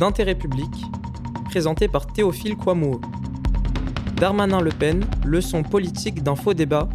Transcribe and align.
d'intérêt 0.00 0.34
public, 0.34 0.70
présenté 1.50 1.86
par 1.86 2.06
Théophile 2.06 2.56
Kouamouo. 2.56 3.02
Darmanin-Le 4.16 4.70
Pen, 4.70 5.04
leçon 5.26 5.62
politique 5.62 6.22
d'un 6.22 6.36
faux 6.36 6.54
débat, 6.54 6.88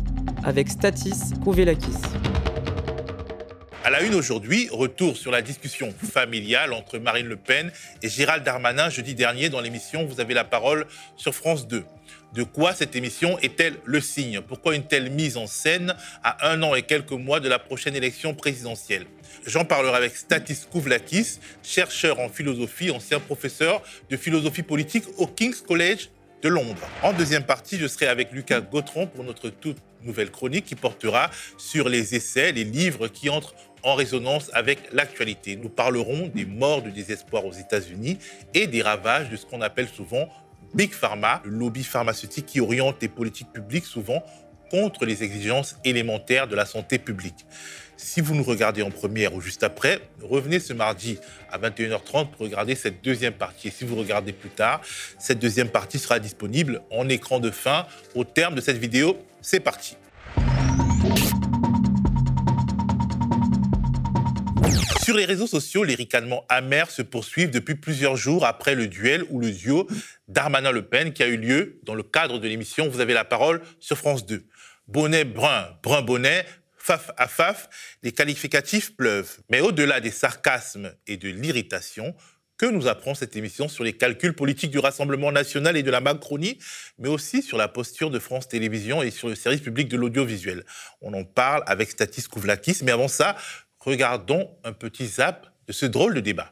avec 0.44 0.70
Statis 0.70 1.36
Kouvelakis. 1.44 2.02
À 3.84 3.92
la 3.92 4.02
une 4.02 4.16
aujourd'hui, 4.16 4.68
retour 4.72 5.18
sur 5.18 5.30
la 5.30 5.44
discussion 5.44 5.92
familiale 5.92 6.74
entre 6.74 6.98
Marine 6.98 7.28
Le 7.28 7.36
Pen 7.36 7.72
et 8.02 8.10
Gérald 8.10 8.44
Darmanin 8.44 8.90
jeudi 8.90 9.14
dernier 9.14 9.50
dans 9.50 9.62
l'émission 9.62 10.08
Vous 10.08 10.20
avez 10.20 10.34
la 10.34 10.44
parole 10.44 10.88
sur 11.16 11.36
France 11.36 11.68
2. 11.68 11.86
De 12.36 12.44
quoi 12.44 12.74
cette 12.74 12.98
émission 12.98 13.40
est-elle 13.40 13.76
le 13.86 14.02
signe? 14.02 14.42
Pourquoi 14.42 14.76
une 14.76 14.84
telle 14.84 15.10
mise 15.10 15.38
en 15.38 15.48
scène 15.48 15.96
à 16.22 16.50
un 16.50 16.62
an 16.64 16.76
et 16.76 16.82
quelques 16.82 17.12
mois 17.12 17.40
de 17.40 17.48
la 17.48 17.60
prochaine 17.60 17.96
élection 17.96 18.34
présidentielle? 18.34 19.06
J'en 19.46 19.64
parlerai 19.64 19.96
avec 19.96 20.18
Statis 20.18 20.66
Kouvlakis, 20.70 21.40
chercheur 21.64 22.20
en 22.20 22.28
philosophie, 22.28 22.92
ancien 22.92 23.22
professeur 23.22 23.82
de 24.10 24.18
philosophie 24.18 24.64
politique 24.64 25.06
au 25.18 25.28
King's 25.28 25.62
College 25.62 26.10
de 26.42 26.50
Londres. 26.50 26.86
En 27.04 27.14
deuxième 27.14 27.46
partie, 27.46 27.78
je 27.78 27.88
serai 27.88 28.08
avec 28.08 28.34
Lucas 28.34 28.60
Gautron 28.60 29.08
pour 29.08 29.24
notre 29.24 29.50
toute 29.50 29.78
nouvelle 30.04 30.30
chronique 30.30 30.66
qui 30.66 30.76
portera 30.76 31.32
sur 31.58 31.88
les 31.88 32.16
essais, 32.16 32.52
les 32.52 32.66
livres 32.66 33.08
qui 33.08 33.30
entrent 33.30 33.56
en 33.82 33.96
résonance 33.96 34.52
avec 34.52 34.80
l'actualité. 34.92 35.56
Nous 35.56 35.70
parlerons 35.70 36.28
des 36.28 36.46
morts 36.46 36.82
de 36.82 36.90
désespoir 36.90 37.46
aux 37.46 37.54
États-Unis 37.54 38.18
et 38.54 38.68
des 38.68 38.82
ravages 38.82 39.30
de 39.30 39.38
ce 39.38 39.46
qu'on 39.46 39.62
appelle 39.62 39.88
souvent 39.88 40.28
Big 40.74 40.94
Pharma, 40.94 41.42
le 41.46 41.52
lobby 41.52 41.84
pharmaceutique 41.84 42.46
qui 42.46 42.60
oriente 42.60 42.98
les 43.02 43.08
politiques 43.08 43.52
publiques 43.54 43.86
souvent 43.86 44.24
contre 44.70 45.06
les 45.06 45.24
exigences 45.24 45.78
élémentaires 45.84 46.48
de 46.48 46.56
la 46.56 46.66
santé 46.66 46.98
publique. 46.98 47.46
Si 47.98 48.20
vous 48.20 48.36
nous 48.36 48.44
regardez 48.44 48.82
en 48.82 48.92
première 48.92 49.34
ou 49.34 49.42
juste 49.42 49.64
après, 49.64 50.02
revenez 50.22 50.60
ce 50.60 50.74
mardi 50.74 51.18
à 51.50 51.58
21h30 51.58 52.30
pour 52.32 52.40
regarder 52.40 52.76
cette 52.76 53.04
deuxième 53.04 53.34
partie. 53.34 53.70
Et 53.70 53.72
si 53.72 53.86
vous 53.86 53.96
regardez 53.96 54.34
plus 54.34 54.50
tard, 54.50 54.82
cette 55.18 55.40
deuxième 55.40 55.70
partie 55.70 56.00
sera 56.00 56.20
disponible 56.20 56.82
en 56.92 57.08
écran 57.08 57.40
de 57.40 57.52
fin 57.52 57.86
au 58.16 58.24
terme 58.24 58.56
de 58.56 58.62
cette 58.62 58.78
vidéo. 58.78 59.18
C'est 59.42 59.62
parti. 59.62 59.96
Sur 65.06 65.16
les 65.16 65.26
réseaux 65.26 65.46
sociaux, 65.46 65.84
les 65.84 65.94
ricanements 65.94 66.48
amers 66.50 66.90
se 66.90 67.04
poursuivent 67.04 67.52
depuis 67.52 67.76
plusieurs 67.76 68.16
jours 68.16 68.44
après 68.44 68.74
le 68.74 68.88
duel 68.88 69.24
ou 69.30 69.40
le 69.40 69.52
duo 69.52 69.88
Darmanin-Le 70.30 70.82
Pen 70.82 71.14
qui 71.14 71.22
a 71.22 71.28
eu 71.28 71.38
lieu 71.38 71.80
dans 71.84 71.94
le 71.94 72.02
cadre 72.02 72.40
de 72.40 72.48
l'émission 72.48 72.90
Vous 72.90 73.02
avez 73.02 73.14
la 73.14 73.24
parole 73.24 73.62
sur 73.80 74.00
France 74.00 74.26
2. 74.26 74.44
Bonnet 74.88 75.24
brun, 75.24 75.78
brun 75.84 76.02
bonnet, 76.02 76.48
faf 76.80 77.12
à 77.18 77.28
faf, 77.28 77.70
les 78.02 78.14
qualificatifs 78.14 78.96
pleuvent. 78.96 79.38
Mais 79.52 79.60
au-delà 79.60 80.00
des 80.00 80.10
sarcasmes 80.10 80.92
et 81.06 81.18
de 81.18 81.30
l'irritation, 81.30 82.16
que 82.58 82.66
nous 82.66 82.88
apprend 82.88 83.16
cette 83.16 83.36
émission 83.36 83.68
sur 83.68 83.84
les 83.84 83.94
calculs 83.94 84.34
politiques 84.34 84.72
du 84.72 84.80
Rassemblement 84.80 85.32
national 85.32 85.76
et 85.76 85.84
de 85.84 85.92
la 85.92 86.00
Macronie, 86.00 86.58
mais 86.98 87.10
aussi 87.10 87.42
sur 87.42 87.58
la 87.58 87.68
posture 87.68 88.10
de 88.10 88.20
France 88.20 88.48
Télévisions 88.48 89.04
et 89.04 89.12
sur 89.12 89.28
le 89.28 89.36
service 89.36 89.62
public 89.62 89.90
de 89.90 89.98
l'audiovisuel? 89.98 90.64
On 91.02 91.14
en 91.14 91.26
parle 91.26 91.64
avec 91.68 91.92
Statis 91.92 92.24
Kouvlakis, 92.24 92.80
mais 92.84 92.92
avant 92.92 93.10
ça, 93.10 93.36
regardons 93.86 94.50
un 94.64 94.74
petit 94.74 95.08
zap 95.08 95.48
de 95.68 95.74
ce 95.74 95.86
drôle 95.86 96.16
de 96.16 96.20
débat. 96.20 96.52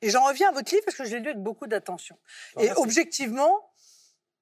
Et 0.00 0.10
j'en 0.10 0.26
reviens 0.26 0.48
à 0.48 0.52
votre 0.52 0.72
livre 0.72 0.84
parce 0.84 0.96
que 0.96 1.04
je 1.04 1.10
l'ai 1.10 1.20
lu 1.20 1.28
avec 1.28 1.42
beaucoup 1.42 1.66
d'attention. 1.66 2.18
Et 2.60 2.70
objectivement, 2.76 3.70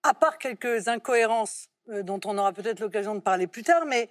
à 0.03 0.15
part 0.15 0.39
quelques 0.39 0.89
incohérences 0.89 1.69
dont 2.03 2.21
on 2.25 2.39
aura 2.39 2.53
peut-être 2.53 2.81
l'occasion 2.81 3.15
de 3.15 3.21
parler 3.21 3.47
plus 3.47 3.63
tard, 3.63 3.85
mais 3.87 4.09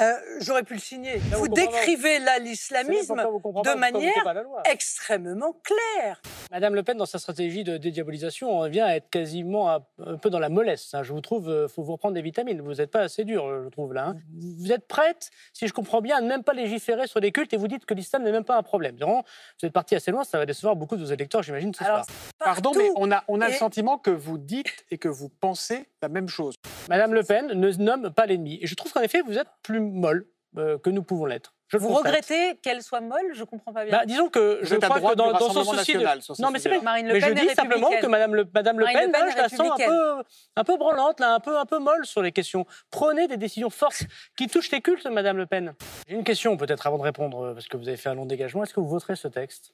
euh, 0.00 0.12
j'aurais 0.40 0.62
pu 0.62 0.74
le 0.74 0.80
signer. 0.80 1.16
vous, 1.16 1.48
décrivez 1.48 2.20
là 2.20 2.38
l'islamisme 2.38 3.16
de 3.16 3.76
manière 3.76 4.12
extrêmement 4.64 5.52
claire. 5.64 6.22
Madame 6.52 6.76
Le 6.76 6.84
Pen, 6.84 6.96
dans 6.96 7.06
sa 7.06 7.18
stratégie 7.18 7.64
de 7.64 7.76
dédiabolisation, 7.76 8.56
on 8.56 8.68
vient 8.68 8.86
à 8.86 8.94
être 8.94 9.10
quasiment 9.10 9.68
un 9.68 10.16
peu 10.16 10.30
dans 10.30 10.38
la 10.38 10.48
mollesse. 10.48 10.94
Hein. 10.94 11.02
Je 11.02 11.12
vous 11.12 11.20
trouve, 11.20 11.46
il 11.46 11.52
euh, 11.52 11.68
faut 11.68 11.82
vous 11.82 11.92
reprendre 11.92 12.14
des 12.14 12.22
vitamines. 12.22 12.60
Vous 12.60 12.74
n'êtes 12.74 12.90
pas 12.90 13.00
assez 13.00 13.24
dur, 13.24 13.64
je 13.64 13.68
trouve 13.68 13.92
là. 13.92 14.08
Hein. 14.08 14.16
Vous 14.58 14.70
êtes 14.70 14.86
prête, 14.86 15.30
si 15.52 15.66
je 15.66 15.72
comprends 15.72 16.00
bien, 16.00 16.18
à 16.18 16.20
ne 16.20 16.28
même 16.28 16.44
pas 16.44 16.52
légiférer 16.52 17.08
sur 17.08 17.18
les 17.18 17.32
cultes 17.32 17.52
et 17.52 17.56
vous 17.56 17.68
dites 17.68 17.84
que 17.84 17.94
l'islam 17.94 18.22
n'est 18.22 18.32
même 18.32 18.44
pas 18.44 18.56
un 18.56 18.62
problème. 18.62 18.96
vous 19.00 19.66
êtes 19.66 19.72
parti 19.72 19.96
assez 19.96 20.12
loin, 20.12 20.22
ça 20.22 20.38
va 20.38 20.46
décevoir 20.46 20.76
beaucoup 20.76 20.96
de 20.96 21.02
vos 21.02 21.12
électeurs, 21.12 21.42
j'imagine, 21.42 21.74
ce 21.74 21.84
soir. 21.84 22.06
Pardon, 22.38 22.70
mais 22.76 22.90
on 22.94 23.10
a, 23.10 23.24
on 23.26 23.40
a 23.40 23.48
le 23.48 23.54
sentiment 23.54 23.98
que 23.98 24.10
vous 24.10 24.38
dites 24.38 24.84
et 24.92 24.98
que 24.98 25.08
vous 25.08 25.28
pensez 25.28 25.88
la 26.00 26.08
même 26.08 26.28
chose. 26.28 26.54
Madame 26.88 27.12
Le 27.12 27.19
Pen 27.22 27.46
ne 27.46 27.70
nomme 27.72 28.10
pas 28.10 28.26
l'ennemi. 28.26 28.58
Et 28.60 28.66
je 28.66 28.74
trouve 28.74 28.92
qu'en 28.92 29.02
effet, 29.02 29.22
vous 29.22 29.38
êtes 29.38 29.48
plus 29.62 29.80
molle 29.80 30.26
euh, 30.56 30.78
que 30.78 30.90
nous 30.90 31.04
pouvons 31.04 31.26
l'être. 31.26 31.54
vous 31.72 31.88
regrettez 31.90 32.56
qu'elle 32.56 32.82
soit 32.82 33.00
molle? 33.00 33.34
Je 33.34 33.44
comprends 33.44 33.72
pas 33.72 33.84
bien. 33.84 33.98
Bah, 33.98 34.04
disons 34.04 34.28
que 34.28 34.58
je 34.62 34.74
crois 34.74 34.98
que 34.98 35.14
dans, 35.14 35.38
son 35.38 35.64
souci 35.64 35.94
de... 35.94 36.42
Non, 36.42 36.50
mais 36.50 36.58
c'est 36.58 36.70
pas 36.70 36.80
Marine 36.80 37.06
Le 37.06 37.20
Pen 37.20 37.34
mais 37.34 37.40
je 37.42 37.46
dis 37.46 37.54
simplement 37.54 37.90
que 38.00 38.06
Madame 38.06 38.34
Le, 38.34 38.44
Madame 38.52 38.80
Le 38.80 38.86
Pen, 38.86 39.12
je 39.30 39.36
la 39.36 39.48
sens 39.48 39.70
un 39.70 39.76
peu, 39.76 40.24
un 40.56 40.64
peu 40.64 40.76
branlante, 40.76 41.20
là, 41.20 41.34
un 41.34 41.40
peu, 41.40 41.56
un 41.56 41.66
peu 41.66 41.78
molle 41.78 42.04
sur 42.04 42.22
les 42.22 42.32
questions. 42.32 42.66
Prenez 42.90 43.28
des 43.28 43.36
décisions 43.36 43.70
fortes 43.70 44.02
qui 44.36 44.48
touchent 44.48 44.72
les 44.72 44.80
cultes, 44.80 45.06
Madame 45.06 45.36
Le 45.36 45.46
Pen. 45.46 45.74
J'ai 46.08 46.16
une 46.16 46.24
question 46.24 46.56
peut-être 46.56 46.86
avant 46.86 46.98
de 46.98 47.04
répondre, 47.04 47.44
euh, 47.46 47.54
parce 47.54 47.68
que 47.68 47.76
vous 47.76 47.86
avez 47.86 47.96
fait 47.96 48.08
un 48.08 48.14
long 48.14 48.26
dégagement. 48.26 48.64
Est-ce 48.64 48.74
que 48.74 48.80
vous 48.80 48.88
voterez 48.88 49.14
ce 49.14 49.28
texte? 49.28 49.72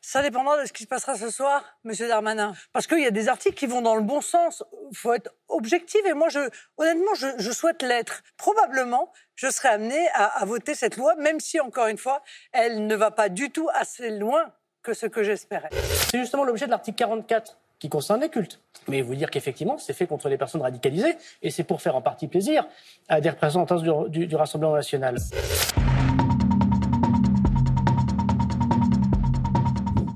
Ça 0.00 0.22
dépendra 0.22 0.60
de 0.60 0.66
ce 0.66 0.72
qui 0.72 0.84
se 0.84 0.88
passera 0.88 1.16
ce 1.16 1.30
soir, 1.30 1.64
Monsieur 1.84 2.08
Darmanin. 2.08 2.54
Parce 2.72 2.86
qu'il 2.86 3.00
y 3.00 3.06
a 3.06 3.10
des 3.10 3.28
articles 3.28 3.56
qui 3.56 3.66
vont 3.66 3.82
dans 3.82 3.96
le 3.96 4.02
bon 4.02 4.20
sens. 4.20 4.64
Il 4.90 4.96
faut 4.96 5.12
être 5.12 5.32
objectif. 5.48 6.00
Et 6.06 6.12
moi, 6.12 6.28
honnêtement, 6.76 7.14
je, 7.14 7.50
souhaite 7.52 7.82
l'être. 7.82 8.22
Probablement, 8.36 9.12
je 9.34 9.50
serai 9.50 9.68
amené 9.68 10.08
à, 10.14 10.44
voter 10.44 10.74
cette 10.74 10.96
loi, 10.96 11.14
même 11.16 11.40
si, 11.40 11.60
encore 11.60 11.86
une 11.86 11.98
fois, 11.98 12.22
elle 12.52 12.86
ne 12.86 12.94
va 12.94 13.10
pas 13.10 13.28
du 13.28 13.50
tout 13.50 13.68
assez 13.74 14.10
loin 14.10 14.52
que 14.82 14.94
ce 14.94 15.06
que 15.06 15.22
j'espérais. 15.22 15.70
C'est 16.10 16.18
justement 16.18 16.44
l'objet 16.44 16.66
de 16.66 16.70
l'article 16.70 16.96
44 16.96 17.58
qui 17.78 17.88
concerne 17.88 18.20
les 18.20 18.28
cultes. 18.28 18.60
Mais 18.88 19.02
vous 19.02 19.14
dire 19.14 19.30
qu'effectivement, 19.30 19.78
c'est 19.78 19.92
fait 19.92 20.06
contre 20.06 20.28
les 20.28 20.38
personnes 20.38 20.62
radicalisées, 20.62 21.16
et 21.42 21.50
c'est 21.50 21.64
pour 21.64 21.82
faire 21.82 21.96
en 21.96 22.02
partie 22.02 22.28
plaisir 22.28 22.66
à 23.08 23.20
des 23.20 23.30
représentants 23.30 23.76
du 24.08 24.36
Rassemblement 24.36 24.74
national. 24.74 25.18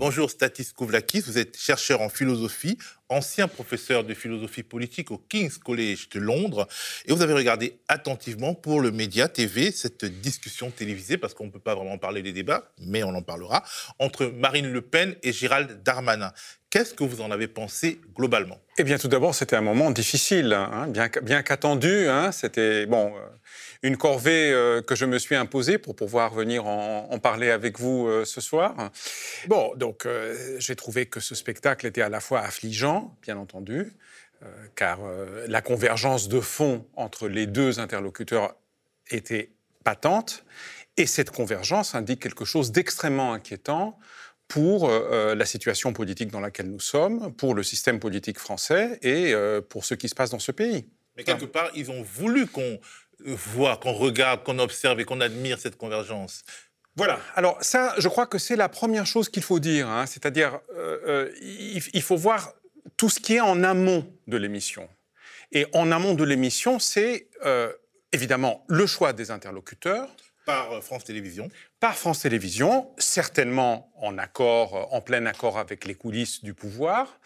Bonjour 0.00 0.30
Statis 0.30 0.72
Kouvlakis, 0.74 1.20
vous 1.20 1.36
êtes 1.36 1.58
chercheur 1.58 2.00
en 2.00 2.08
philosophie, 2.08 2.78
ancien 3.10 3.48
professeur 3.48 4.02
de 4.02 4.14
philosophie 4.14 4.62
politique 4.62 5.10
au 5.10 5.18
King's 5.18 5.58
College 5.58 6.08
de 6.08 6.18
Londres, 6.18 6.66
et 7.04 7.12
vous 7.12 7.20
avez 7.20 7.34
regardé 7.34 7.80
attentivement 7.86 8.54
pour 8.54 8.80
le 8.80 8.92
Média 8.92 9.28
TV 9.28 9.70
cette 9.70 10.06
discussion 10.06 10.70
télévisée, 10.70 11.18
parce 11.18 11.34
qu'on 11.34 11.44
ne 11.44 11.50
peut 11.50 11.60
pas 11.60 11.74
vraiment 11.74 11.98
parler 11.98 12.22
des 12.22 12.32
débats, 12.32 12.72
mais 12.78 13.02
on 13.02 13.14
en 13.14 13.20
parlera, 13.20 13.62
entre 13.98 14.24
Marine 14.24 14.72
Le 14.72 14.80
Pen 14.80 15.16
et 15.22 15.34
Gérald 15.34 15.82
Darmanin. 15.82 16.32
Qu'est-ce 16.70 16.94
que 16.94 17.02
vous 17.02 17.20
en 17.20 17.32
avez 17.32 17.48
pensé 17.48 18.00
globalement? 18.14 18.60
Eh 18.78 18.84
bien, 18.84 18.96
tout 18.96 19.08
d'abord, 19.08 19.34
c'était 19.34 19.56
un 19.56 19.60
moment 19.60 19.90
difficile, 19.90 20.52
hein, 20.52 20.86
bien, 20.86 21.10
bien 21.20 21.42
qu'attendu. 21.42 22.06
Hein, 22.08 22.30
c'était 22.30 22.86
bon. 22.86 23.08
Euh, 23.16 23.20
une 23.82 23.96
corvée 23.96 24.52
euh, 24.52 24.80
que 24.80 24.94
je 24.94 25.04
me 25.04 25.18
suis 25.18 25.34
imposée 25.34 25.78
pour 25.78 25.96
pouvoir 25.96 26.32
venir 26.32 26.66
en, 26.66 27.18
parler 27.18 27.50
avec 27.50 27.80
vous 27.80 28.06
euh, 28.06 28.24
ce 28.24 28.40
soir. 28.40 28.92
Bon, 29.48 29.74
donc 29.74 30.06
j'ai 30.58 30.76
trouvé 30.76 31.06
que 31.06 31.18
ce 31.18 31.34
spectacle 31.34 31.86
était 31.86 32.02
à 32.02 32.08
la 32.08 32.20
fois 32.20 32.40
affligeant, 32.40 33.16
bien 33.22 33.36
entendu, 33.36 33.92
car 34.74 35.00
la 35.48 35.60
convergence 35.60 36.28
de 36.28 36.40
fond 36.40 36.86
entre 36.94 37.28
les 37.28 37.46
deux 37.46 37.80
interlocuteurs 37.80 38.54
était 39.10 39.50
patente, 39.82 40.44
et 40.96 41.06
cette 41.06 41.30
convergence 41.30 41.94
indique 41.94 42.22
quelque 42.22 42.44
chose 42.44 42.72
d'extrêmement 42.72 43.32
inquiétant 43.32 43.98
pour 44.50 44.90
la 44.90 45.46
situation 45.46 45.92
politique 45.92 46.30
dans 46.30 46.40
laquelle 46.40 46.70
nous 46.70 46.80
sommes, 46.80 47.32
pour 47.34 47.54
le 47.54 47.62
système 47.62 48.00
politique 48.00 48.38
français 48.38 48.98
et 49.02 49.32
pour 49.68 49.84
ce 49.84 49.94
qui 49.94 50.08
se 50.08 50.14
passe 50.14 50.30
dans 50.30 50.40
ce 50.40 50.50
pays. 50.50 50.88
Mais 51.16 51.22
quelque 51.22 51.44
part, 51.44 51.70
ils 51.76 51.90
ont 51.90 52.02
voulu 52.02 52.46
qu'on 52.48 52.80
voit, 53.24 53.76
qu'on 53.76 53.92
regarde, 53.92 54.42
qu'on 54.42 54.58
observe 54.58 54.98
et 54.98 55.04
qu'on 55.04 55.20
admire 55.20 55.60
cette 55.60 55.76
convergence 55.76 56.42
voilà. 56.96 57.20
Alors 57.34 57.56
ça, 57.62 57.94
je 57.98 58.08
crois 58.08 58.26
que 58.26 58.38
c'est 58.38 58.56
la 58.56 58.68
première 58.68 59.06
chose 59.06 59.28
qu'il 59.28 59.42
faut 59.42 59.58
dire. 59.58 59.88
Hein. 59.88 60.06
C'est-à-dire, 60.06 60.60
euh, 60.74 61.30
euh, 61.32 61.78
il, 61.94 62.02
faut 62.02 62.16
voir 62.16 62.52
tout 62.96 63.08
ce 63.08 63.20
qui 63.20 63.36
est 63.36 63.40
en 63.40 63.62
amont 63.62 64.12
de 64.26 64.36
l'émission. 64.36 64.88
Et 65.52 65.66
en 65.72 65.92
amont 65.92 66.14
de 66.14 66.24
l'émission, 66.24 66.78
c'est 66.78 67.28
euh, 67.44 67.72
évidemment 68.12 68.64
le 68.68 68.86
choix 68.86 69.12
des 69.12 69.30
interlocuteurs, 69.30 70.08
par 70.50 70.72
euh, 70.72 70.80
France 70.80 71.04
Télévisions 71.04 71.48
Par 71.78 71.96
France 71.96 72.20
Télévisions, 72.20 72.90
certainement 72.98 73.92
en 73.96 74.18
accord, 74.18 74.74
euh, 74.74 74.96
en 74.96 75.00
plein 75.00 75.24
accord 75.26 75.58
avec 75.58 75.84
les 75.84 75.94
coulisses 75.94 76.42
du 76.42 76.54
pouvoir, 76.54 77.20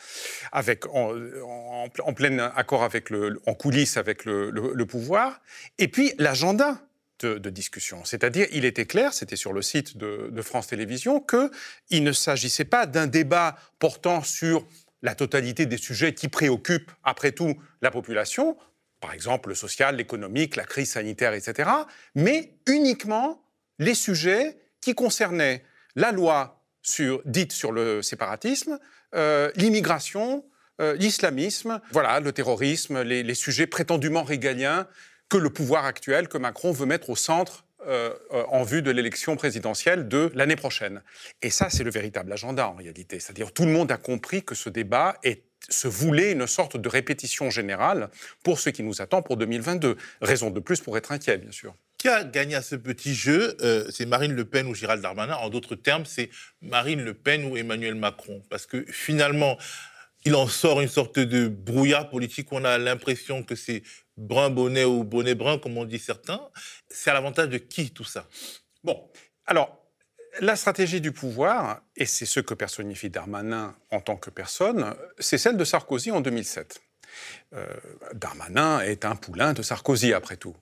avec, 0.52 0.84
en, 0.92 1.88
plein 2.14 2.38
accord 2.38 2.82
avec 2.82 3.08
le, 3.08 3.40
en 3.46 3.54
coulisses 3.54 3.96
avec 3.96 4.26
le, 4.26 4.84
pouvoir, 4.84 5.40
et 5.78 5.88
puis 5.88 6.12
l'agenda 6.18 6.78
de, 7.20 7.48
discussion. 7.48 8.04
C'est-à-dire, 8.04 8.46
il 8.52 8.66
était 8.66 8.84
clair, 8.84 9.14
c'était 9.14 9.36
sur 9.36 9.54
le 9.54 9.62
site 9.62 9.96
de, 9.96 10.28
de 10.30 10.42
France 10.42 10.66
Télévisions, 10.66 11.20
qu'il 11.20 12.04
ne 12.04 12.12
s'agissait 12.12 12.66
pas 12.66 12.84
d'un 12.84 13.06
débat 13.06 13.56
portant 13.78 14.22
sur 14.22 14.66
la 15.00 15.14
totalité 15.14 15.64
des 15.64 15.78
sujets 15.78 16.12
qui 16.12 16.28
préoccupent, 16.28 16.92
après 17.02 17.32
tout, 17.32 17.54
la 17.80 17.90
population, 17.90 18.58
par 19.04 19.12
exemple 19.12 19.50
le 19.50 19.54
social, 19.54 19.96
l'économique, 19.96 20.56
la 20.56 20.64
crise 20.64 20.92
sanitaire, 20.92 21.34
etc., 21.34 21.68
mais 22.14 22.54
uniquement 22.66 23.44
les 23.78 23.92
sujets 23.92 24.56
qui 24.80 24.94
concernaient 24.94 25.62
la 25.94 26.10
loi 26.10 26.64
sur, 26.80 27.20
dites 27.26 27.52
sur 27.52 27.70
le 27.70 28.00
séparatisme, 28.00 28.78
euh, 29.14 29.50
l'immigration, 29.56 30.42
euh, 30.80 30.94
l'islamisme, 30.94 31.82
voilà, 31.90 32.18
le 32.20 32.32
terrorisme, 32.32 33.02
les, 33.02 33.22
les, 33.22 33.34
sujets 33.34 33.66
prétendument 33.66 34.22
régaliens 34.22 34.88
que 35.28 35.36
le 35.36 35.50
pouvoir 35.50 35.84
actuel, 35.84 36.26
que 36.26 36.38
Macron 36.38 36.72
veut 36.72 36.86
mettre 36.86 37.10
au 37.10 37.16
centre 37.16 37.66
euh, 37.86 38.14
en 38.48 38.62
vue 38.62 38.80
de 38.80 38.90
l'élection 38.90 39.36
présidentielle 39.36 40.08
de 40.08 40.32
l'année 40.34 40.56
prochaine. 40.56 41.02
Et 41.42 41.50
ça, 41.50 41.68
c'est 41.68 41.84
le 41.84 41.90
véritable 41.90 42.32
agenda 42.32 42.70
en 42.70 42.74
réalité. 42.74 43.20
C'est-à-dire 43.20 43.52
tout 43.52 43.66
le 43.66 43.72
monde 43.72 43.92
a 43.92 43.98
compris 43.98 44.42
que 44.42 44.54
ce 44.54 44.70
débat 44.70 45.18
est 45.22 45.42
se 45.68 45.88
voulait 45.88 46.32
une 46.32 46.46
sorte 46.46 46.76
de 46.76 46.88
répétition 46.88 47.50
générale 47.50 48.10
pour 48.42 48.58
ce 48.58 48.70
qui 48.70 48.82
nous 48.82 49.00
attend 49.00 49.22
pour 49.22 49.36
2022. 49.36 49.96
Raison 50.20 50.50
de 50.50 50.60
plus 50.60 50.80
pour 50.80 50.96
être 50.96 51.12
inquiet, 51.12 51.38
bien 51.38 51.52
sûr. 51.52 51.74
Qui 51.98 52.08
a 52.08 52.24
gagné 52.24 52.54
à 52.54 52.62
ce 52.62 52.76
petit 52.76 53.14
jeu 53.14 53.56
euh, 53.62 53.86
C'est 53.90 54.06
Marine 54.06 54.32
Le 54.32 54.44
Pen 54.44 54.66
ou 54.66 54.74
Gérald 54.74 55.02
Darmanin. 55.02 55.34
En 55.36 55.48
d'autres 55.48 55.74
termes, 55.74 56.04
c'est 56.04 56.30
Marine 56.60 57.02
Le 57.02 57.14
Pen 57.14 57.44
ou 57.44 57.56
Emmanuel 57.56 57.94
Macron. 57.94 58.42
Parce 58.50 58.66
que 58.66 58.84
finalement, 58.88 59.56
il 60.24 60.34
en 60.34 60.46
sort 60.46 60.80
une 60.80 60.88
sorte 60.88 61.18
de 61.18 61.48
brouillard 61.48 62.08
politique. 62.08 62.48
On 62.52 62.64
a 62.64 62.78
l'impression 62.78 63.42
que 63.42 63.54
c'est 63.54 63.82
brun 64.16 64.50
bonnet 64.50 64.84
ou 64.84 65.04
bonnet 65.04 65.34
brun, 65.34 65.58
comme 65.58 65.76
on 65.78 65.84
dit 65.84 65.98
certains. 65.98 66.40
C'est 66.88 67.10
à 67.10 67.14
l'avantage 67.14 67.48
de 67.48 67.58
qui 67.58 67.90
tout 67.90 68.04
ça? 68.04 68.28
Bon, 68.82 69.10
alors 69.46 69.83
la 70.40 70.56
stratégie 70.56 71.00
du 71.00 71.12
pouvoir, 71.12 71.82
et 71.96 72.06
c'est 72.06 72.26
ce 72.26 72.40
que 72.40 72.54
personnifie 72.54 73.10
Darmanin 73.10 73.74
en 73.90 74.00
tant 74.00 74.16
que 74.16 74.30
personne, 74.30 74.94
c'est 75.18 75.38
celle 75.38 75.56
de 75.56 75.64
Sarkozy 75.64 76.10
en 76.10 76.20
2007. 76.20 76.80
Euh, 77.54 77.66
Darmanin 78.14 78.80
est 78.80 79.04
un 79.04 79.16
poulain 79.16 79.52
de 79.52 79.62
Sarkozy, 79.62 80.12
après 80.12 80.36
tout. 80.36 80.56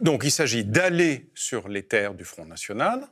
Donc 0.00 0.22
il 0.24 0.30
s'agit 0.30 0.64
d'aller 0.64 1.30
sur 1.34 1.68
les 1.68 1.82
terres 1.82 2.14
du 2.14 2.24
Front 2.24 2.44
National, 2.44 3.08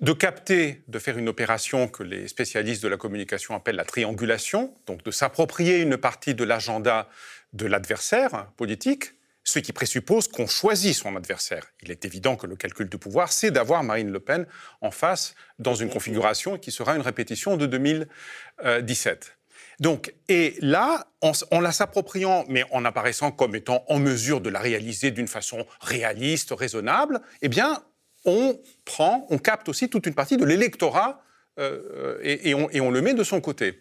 de 0.00 0.12
capter, 0.12 0.82
de 0.88 0.98
faire 0.98 1.16
une 1.16 1.28
opération 1.28 1.88
que 1.88 2.02
les 2.02 2.28
spécialistes 2.28 2.82
de 2.82 2.88
la 2.88 2.96
communication 2.96 3.54
appellent 3.54 3.76
la 3.76 3.84
triangulation, 3.84 4.74
donc 4.86 5.02
de 5.04 5.10
s'approprier 5.10 5.80
une 5.80 5.96
partie 5.96 6.34
de 6.34 6.44
l'agenda 6.44 7.08
de 7.52 7.66
l'adversaire 7.66 8.46
politique, 8.56 9.12
ce 9.46 9.60
qui 9.60 9.72
présuppose 9.72 10.26
qu'on 10.26 10.48
choisit 10.48 10.94
son 10.94 11.16
adversaire. 11.16 11.72
Il 11.80 11.90
est 11.92 12.04
évident 12.04 12.36
que 12.36 12.48
le 12.48 12.56
calcul 12.56 12.88
du 12.88 12.98
pouvoir, 12.98 13.32
c'est 13.32 13.52
d'avoir 13.52 13.84
Marine 13.84 14.10
Le 14.10 14.18
Pen 14.18 14.44
en 14.80 14.90
face 14.90 15.34
dans 15.60 15.74
une 15.74 15.88
configuration 15.88 16.58
qui 16.58 16.72
sera 16.72 16.96
une 16.96 17.02
répétition 17.02 17.56
de 17.56 17.66
2017. 17.66 19.38
Donc, 19.78 20.12
et 20.28 20.56
là, 20.60 21.06
en, 21.20 21.60
la 21.60 21.70
s'appropriant, 21.70 22.44
mais 22.48 22.64
en 22.72 22.84
apparaissant 22.84 23.30
comme 23.30 23.54
étant 23.54 23.84
en 23.88 24.00
mesure 24.00 24.40
de 24.40 24.50
la 24.50 24.58
réaliser 24.58 25.12
d'une 25.12 25.28
façon 25.28 25.64
réaliste, 25.80 26.50
raisonnable, 26.50 27.20
eh 27.40 27.48
bien, 27.48 27.84
on 28.24 28.60
prend, 28.84 29.28
on 29.30 29.38
capte 29.38 29.68
aussi 29.68 29.88
toute 29.88 30.06
une 30.06 30.14
partie 30.14 30.36
de 30.36 30.44
l'électorat 30.44 31.22
euh, 31.60 32.18
on, 32.54 32.68
et 32.70 32.80
on 32.80 32.90
le 32.90 33.00
met 33.00 33.14
de 33.14 33.22
son 33.22 33.40
côté. 33.40 33.78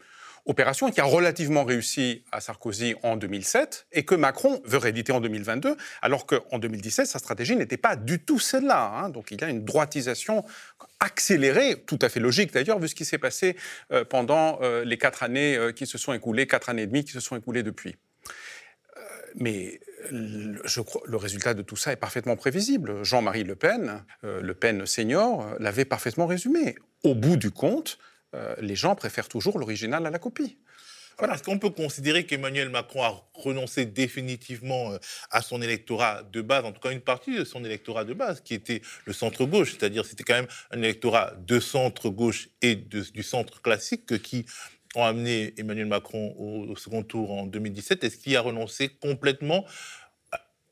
Opération 0.48 0.92
qui 0.92 1.02
a 1.02 1.06
relativement 1.06 1.64
réussi 1.64 2.24
à 2.32 2.40
Sarkozy 2.40 2.94
en 3.02 3.18
2007 3.18 3.88
et 3.92 4.06
que 4.06 4.14
Macron 4.14 4.62
veut 4.64 4.78
rééditer 4.78 5.12
en 5.12 5.20
2022, 5.20 5.76
alors 6.04 6.28
qu'en 6.28 6.60
2017, 6.60 7.08
sa 7.08 7.18
stratégie 7.18 7.56
n'était 7.56 7.78
pas 7.78 7.96
du 7.96 8.20
tout 8.20 8.38
celle-là. 8.38 8.92
Hein. 8.96 9.10
Donc 9.10 9.32
il 9.32 9.42
y 9.42 9.44
a 9.44 9.50
une 9.50 9.66
droitisation 9.66 10.46
accélérée, 11.00 11.84
tout 11.88 11.98
à 12.00 12.10
fait 12.10 12.20
logique 12.20 12.54
d'ailleurs, 12.54 12.80
vu 12.80 12.88
ce 12.88 12.94
qui 12.94 13.06
s'est 13.06 13.18
passé 13.18 13.56
euh, 13.92 14.06
pendant 14.06 14.60
euh, 14.62 14.86
les 14.86 15.00
quatre 15.00 15.24
années 15.24 15.58
euh, 15.58 15.72
qui 15.72 15.88
se 15.88 15.98
sont 15.98 16.14
écoulées, 16.14 16.46
quatre 16.46 16.70
années 16.70 16.84
et 16.84 16.88
demie 16.88 17.04
qui 17.04 17.14
se 17.14 17.20
sont 17.20 17.36
écoulées 17.36 17.64
depuis. 17.64 17.96
mais 19.36 19.80
je 20.12 20.82
crois, 20.82 21.02
le 21.06 21.18
résultat 21.18 21.56
de 21.56 21.64
tout 21.64 21.76
ça 21.76 21.92
est 21.92 21.96
parfaitement 21.96 22.36
prévisible. 22.36 23.04
Jean-Marie 23.04 23.44
Le 23.44 23.56
Pen, 23.56 24.04
Le 24.22 24.54
Pen 24.54 24.86
senior, 24.86 25.56
l'avait 25.60 25.84
parfaitement 25.84 26.28
résumé. 26.28 26.76
Au 27.04 27.16
bout 27.16 27.36
du 27.36 27.50
compte, 27.50 27.98
euh, 28.36 28.56
les 28.60 28.76
gens 28.76 28.96
préfèrent 28.96 29.30
toujours 29.30 29.58
l'original 29.58 30.06
à 30.06 30.10
la 30.10 30.20
copie. 30.20 30.58
Voilà. 31.18 31.36
Est-ce 31.36 31.44
qu'on 31.44 31.60
peut 31.60 31.70
considérer 31.70 32.26
qu'Emmanuel 32.26 32.70
Macron 32.70 33.04
a 33.04 33.24
renoncé 33.34 33.86
définitivement 33.86 34.92
euh, 34.92 34.98
à 35.32 35.42
son 35.42 35.62
électorat 35.62 36.24
de 36.24 36.42
base, 36.42 36.66
en 36.66 36.74
tout 36.74 36.82
cas 36.82 36.92
une 36.92 37.00
partie 37.00 37.38
de 37.38 37.46
son 37.46 37.64
électorat 37.64 38.04
de 38.04 38.14
base, 38.14 38.42
qui 38.42 38.54
était 38.54 38.82
le 39.06 39.14
centre-gauche, 39.14 39.72
c'est-à-dire 39.72 40.06
c'était 40.06 40.24
quand 40.26 40.34
même 40.34 40.48
un 40.72 40.82
électorat 40.82 41.34
de 41.38 41.60
centre-gauche 41.60 42.50
et 42.62 42.76
du 42.76 43.24
centre 43.24 43.62
classique 43.62 44.22
qui 44.22 44.46
ont 44.96 45.04
amené 45.04 45.54
Emmanuel 45.58 45.88
Macron 45.88 46.36
au, 46.38 46.76
second 46.76 47.04
tour 47.04 47.32
en 47.32 47.46
2017. 47.46 48.04
Est-ce 48.04 48.18
qu'il 48.18 48.36
a 48.36 48.42
renoncé 48.42 48.90
complètement 48.90 49.66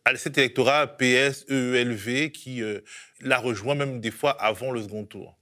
à 0.05 0.15
cet 0.15 0.37
électorat 0.37 0.87
PS, 0.97 1.45
EELV 1.49 2.31
qui 2.31 2.61
euh, 2.61 2.81
l'a 3.21 3.37
rejoint 3.37 3.75
même 3.75 4.01
des 4.01 4.11
fois 4.11 4.31
avant 4.31 4.71
le 4.71 4.81
second 4.81 5.05
tour? 5.05 5.37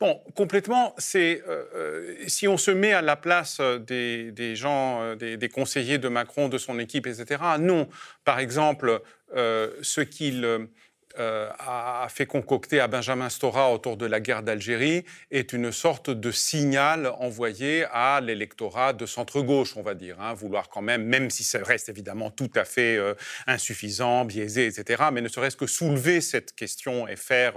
Bon, 0.00 0.20
complètement, 0.34 0.94
c'est 0.98 1.42
euh, 1.48 1.64
euh, 1.74 2.14
si 2.26 2.48
on 2.48 2.56
se 2.56 2.70
met 2.70 2.92
à 2.92 3.02
la 3.02 3.16
place 3.16 3.58
euh, 3.60 3.78
des, 3.78 4.56
gens, 4.56 5.14
des, 5.16 5.48
conseillers 5.48 5.98
de 5.98 6.08
Macron, 6.08 6.48
de 6.48 6.58
son 6.58 6.78
équipe, 6.78 7.06
etc. 7.06 7.42
Non, 7.58 7.88
par 8.24 8.38
exemple, 8.38 9.02
ce 9.34 10.00
qu'il 10.00 10.68
euh, 11.18 11.50
a 11.58 12.06
fait 12.08 12.26
concocter 12.26 12.80
à 12.80 12.88
Benjamin 12.88 13.28
Stora 13.28 13.72
autour 13.72 13.96
de 13.96 14.06
la 14.06 14.20
guerre 14.20 14.42
d'Algérie 14.42 15.04
est 15.30 15.52
une 15.52 15.70
sorte 15.70 16.10
de 16.10 16.30
signal 16.30 17.12
envoyé 17.18 17.84
à 17.92 18.20
l'électorat 18.20 18.92
de 18.92 19.06
centre-gauche, 19.06 19.76
on 19.76 19.82
va 19.82 19.94
dire. 19.94 20.20
Hein, 20.20 20.34
vouloir 20.34 20.68
quand 20.68 20.82
même, 20.82 21.04
même 21.04 21.30
si 21.30 21.44
ça 21.44 21.58
reste 21.62 21.88
évidemment 21.88 22.30
tout 22.30 22.50
à 22.54 22.64
fait 22.64 22.96
euh, 22.96 23.14
insuffisant, 23.46 24.24
biaisé, 24.24 24.66
etc., 24.66 25.04
mais 25.12 25.20
ne 25.20 25.28
serait-ce 25.28 25.56
que 25.56 25.66
soulever 25.66 26.20
cette 26.20 26.54
question 26.54 27.06
et 27.06 27.16
faire 27.16 27.54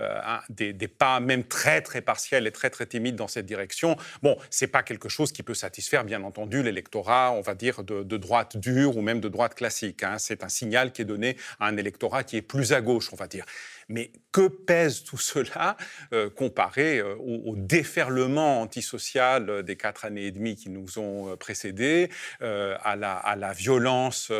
euh, 0.00 0.38
des, 0.50 0.72
pas 0.88 1.20
même 1.20 1.44
très 1.44 1.80
très 1.80 2.02
partiels 2.02 2.46
et 2.46 2.52
très 2.52 2.70
très 2.70 2.86
timides 2.86 3.16
dans 3.16 3.28
cette 3.28 3.46
direction, 3.46 3.96
bon, 4.22 4.36
c'est 4.50 4.66
pas 4.66 4.82
quelque 4.82 5.08
chose 5.08 5.32
qui 5.32 5.42
peut 5.42 5.54
satisfaire, 5.54 6.04
bien 6.04 6.22
entendu, 6.22 6.62
l'électorat, 6.62 7.32
on 7.32 7.40
va 7.40 7.54
dire, 7.54 7.82
de, 7.82 8.02
droite 8.16 8.56
dure 8.56 8.96
ou 8.96 9.00
même 9.00 9.20
de 9.20 9.28
droite 9.28 9.54
classique. 9.54 10.02
Hein. 10.02 10.18
C'est 10.18 10.44
un 10.44 10.48
signal 10.48 10.92
qui 10.92 11.02
est 11.02 11.06
donné 11.06 11.36
à 11.58 11.66
un 11.66 11.76
électorat 11.76 12.24
qui 12.24 12.36
est 12.36 12.42
plus 12.42 12.72
à 12.72 12.81
gauche, 12.82 13.10
on 13.12 13.16
va 13.16 13.26
dire. 13.26 13.44
Mais 13.88 14.12
que 14.32 14.48
pèse 14.48 15.04
tout 15.04 15.18
cela 15.18 15.76
euh, 16.12 16.30
comparé 16.30 16.98
euh, 16.98 17.14
au, 17.16 17.54
déferlement 17.56 18.60
antisocial 18.60 19.50
euh, 19.50 19.62
des 19.62 19.76
quatre 19.76 20.04
années 20.04 20.26
et 20.26 20.30
demie 20.30 20.56
qui 20.56 20.70
nous 20.70 20.98
ont 20.98 21.36
précédés, 21.36 22.10
à, 22.40 22.96
la, 22.96 23.52
violence 23.52 24.32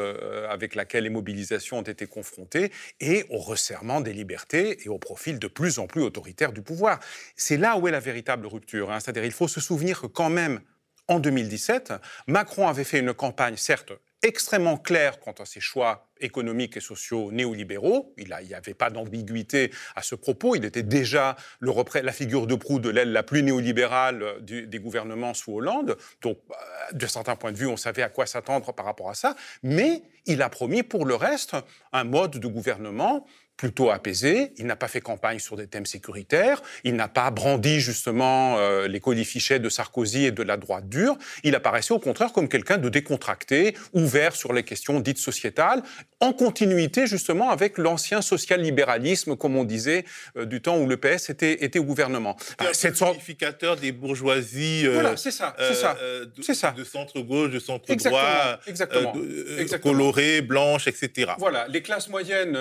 avec 0.49 0.75
laquelle 0.75 1.05
les 1.05 1.11
mobilisations 1.11 1.79
ont 1.79 1.83
été 1.83 2.07
confrontées 2.07 2.73
et 3.01 3.25
au 3.31 3.39
resserrement 3.39 4.01
des 4.01 4.13
libertés 4.13 4.79
et 4.85 4.89
au 4.89 4.99
profil 4.99 5.39
de 5.39 5.47
plus 5.47 5.79
en 5.79 5.87
plus 5.87 6.03
autoritaire 6.03 6.53
du 6.53 6.63
pouvoir 6.63 6.99
C'est 7.37 7.57
là 7.57 7.77
où 7.77 7.89
est 7.89 7.91
la 7.91 8.01
véritable 8.01 8.47
rupture. 8.47 8.91
Hein. 8.91 9.01
C'est-à-dire 9.01 9.25
il 9.25 9.33
faut 9.33 9.49
se 9.49 9.61
souvenir 9.61 10.01
que 10.01 10.07
quand 10.07 10.31
même, 10.31 10.61
en 11.09 11.21
2017, 11.21 11.93
Macron 12.27 12.69
avait 12.69 12.85
fait 12.85 13.01
une 13.01 13.13
campagne, 13.13 13.57
certes 13.57 13.93
extrêmement 14.23 14.77
claire 14.77 15.19
quant 15.21 15.33
à 15.33 15.45
ses 15.45 15.61
choix 15.61 16.09
économiques 16.21 16.77
et 16.77 16.81
sociaux 16.81 17.33
néolibéraux. 17.33 18.15
Il 18.17 18.35
n'y 18.47 18.55
avait 18.55 18.75
pas 18.75 18.91
d'ambiguïté 18.91 19.71
à 19.97 20.03
ce 20.03 20.15
propos. 20.15 20.55
Il 20.55 20.65
était 20.65 20.83
déjà 20.83 21.37
la 21.61 22.13
figure 22.13 22.47
de 22.47 22.55
proue 22.55 22.79
de 22.79 22.89
l'aile 22.89 23.13
la 23.13 23.23
plus 23.23 23.43
néolibérale 23.43 24.23
euh, 24.23 24.67
des 24.67 24.79
gouvernements 24.79 25.35
sous 25.35 25.55
Hollande. 25.55 25.97
Donc, 26.21 26.39
euh, 26.51 26.55
de 26.93 27.07
certains 27.07 27.37
points 27.37 27.53
de 27.53 27.57
vue, 27.57 27.67
on 27.67 27.77
savait 27.77 28.03
à 28.03 28.09
quoi 28.09 28.27
s'attendre 28.27 28.73
par 28.73 28.87
rapport 28.87 29.11
à 29.11 29.15
ça. 29.15 29.35
Mais 29.63 30.03
il 30.27 30.41
a 30.43 30.49
promis 30.49 30.83
pour 30.83 31.05
le 31.05 31.17
reste 31.17 31.57
un 31.93 32.05
mode 32.05 32.39
de 32.39 32.47
gouvernement 32.47 33.27
plutôt 33.63 33.93
apaisé. 33.93 34.53
Il 34.59 34.67
n'a 34.67 34.75
pas 34.75 34.89
fait 34.89 35.01
campagne 35.01 35.39
sur 35.39 35.55
des 35.55 35.69
thèmes 35.69 35.87
sécuritaires. 35.87 36.61
Il 36.83 36.97
n'a 36.97 37.07
pas 37.07 37.31
brandi 37.31 37.79
justement 37.79 38.59
euh, 38.59 38.89
les 38.89 38.99
colifichets 38.99 39.61
de 39.61 39.69
Sarkozy 39.69 40.25
et 40.25 40.33
de 40.33 40.43
la 40.43 40.57
droite 40.57 40.89
dure. 40.89 41.17
Il 41.45 41.55
apparaissait 41.55 41.95
au 41.95 42.01
contraire 42.01 42.33
comme 42.33 42.49
quelqu'un 42.49 42.77
de 42.77 42.89
décontracté, 42.89 43.77
ouvert 43.93 44.35
sur 44.35 44.53
les 44.53 44.65
questions 44.65 44.99
dites 44.99 45.19
sociétales, 45.19 45.85
en 46.19 46.33
continuité 46.33 47.07
justement 47.07 47.51
avec 47.51 47.79
l'ancien 47.79 48.21
social-libéralisme, 48.21 49.37
comme 49.37 49.55
on 49.55 49.63
disait, 49.63 50.07
euh, 50.37 50.45
du 50.45 50.61
temps 50.61 50.79
où 50.79 50.89
le 50.89 50.97
PS 50.97 51.31
était, 51.31 51.65
était 51.65 51.79
au 51.79 51.85
gouvernement. 51.85 52.37
C'est 52.73 53.01
un 53.01 53.07
codificateur 53.13 53.77
des 53.77 53.93
bourgeoisies. 53.93 54.89
Euh, 54.89 54.95
voilà, 54.95 55.17
c'est 55.17 55.31
ça, 55.31 55.55
c'est 55.57 55.75
ça, 55.75 55.97
c'est 56.41 56.55
ça. 56.55 56.73
De 56.73 56.83
centre-gauche, 56.83 57.51
de 57.51 57.61
centre-droit, 57.61 58.59
exactement, 58.67 59.13
exactement. 59.57 59.93
coloré, 59.93 60.43
blanche, 60.43 60.89
etc. 60.89 61.35
Voilà, 61.39 61.69
les 61.69 61.83
classes 61.83 62.09
moyennes 62.09 62.59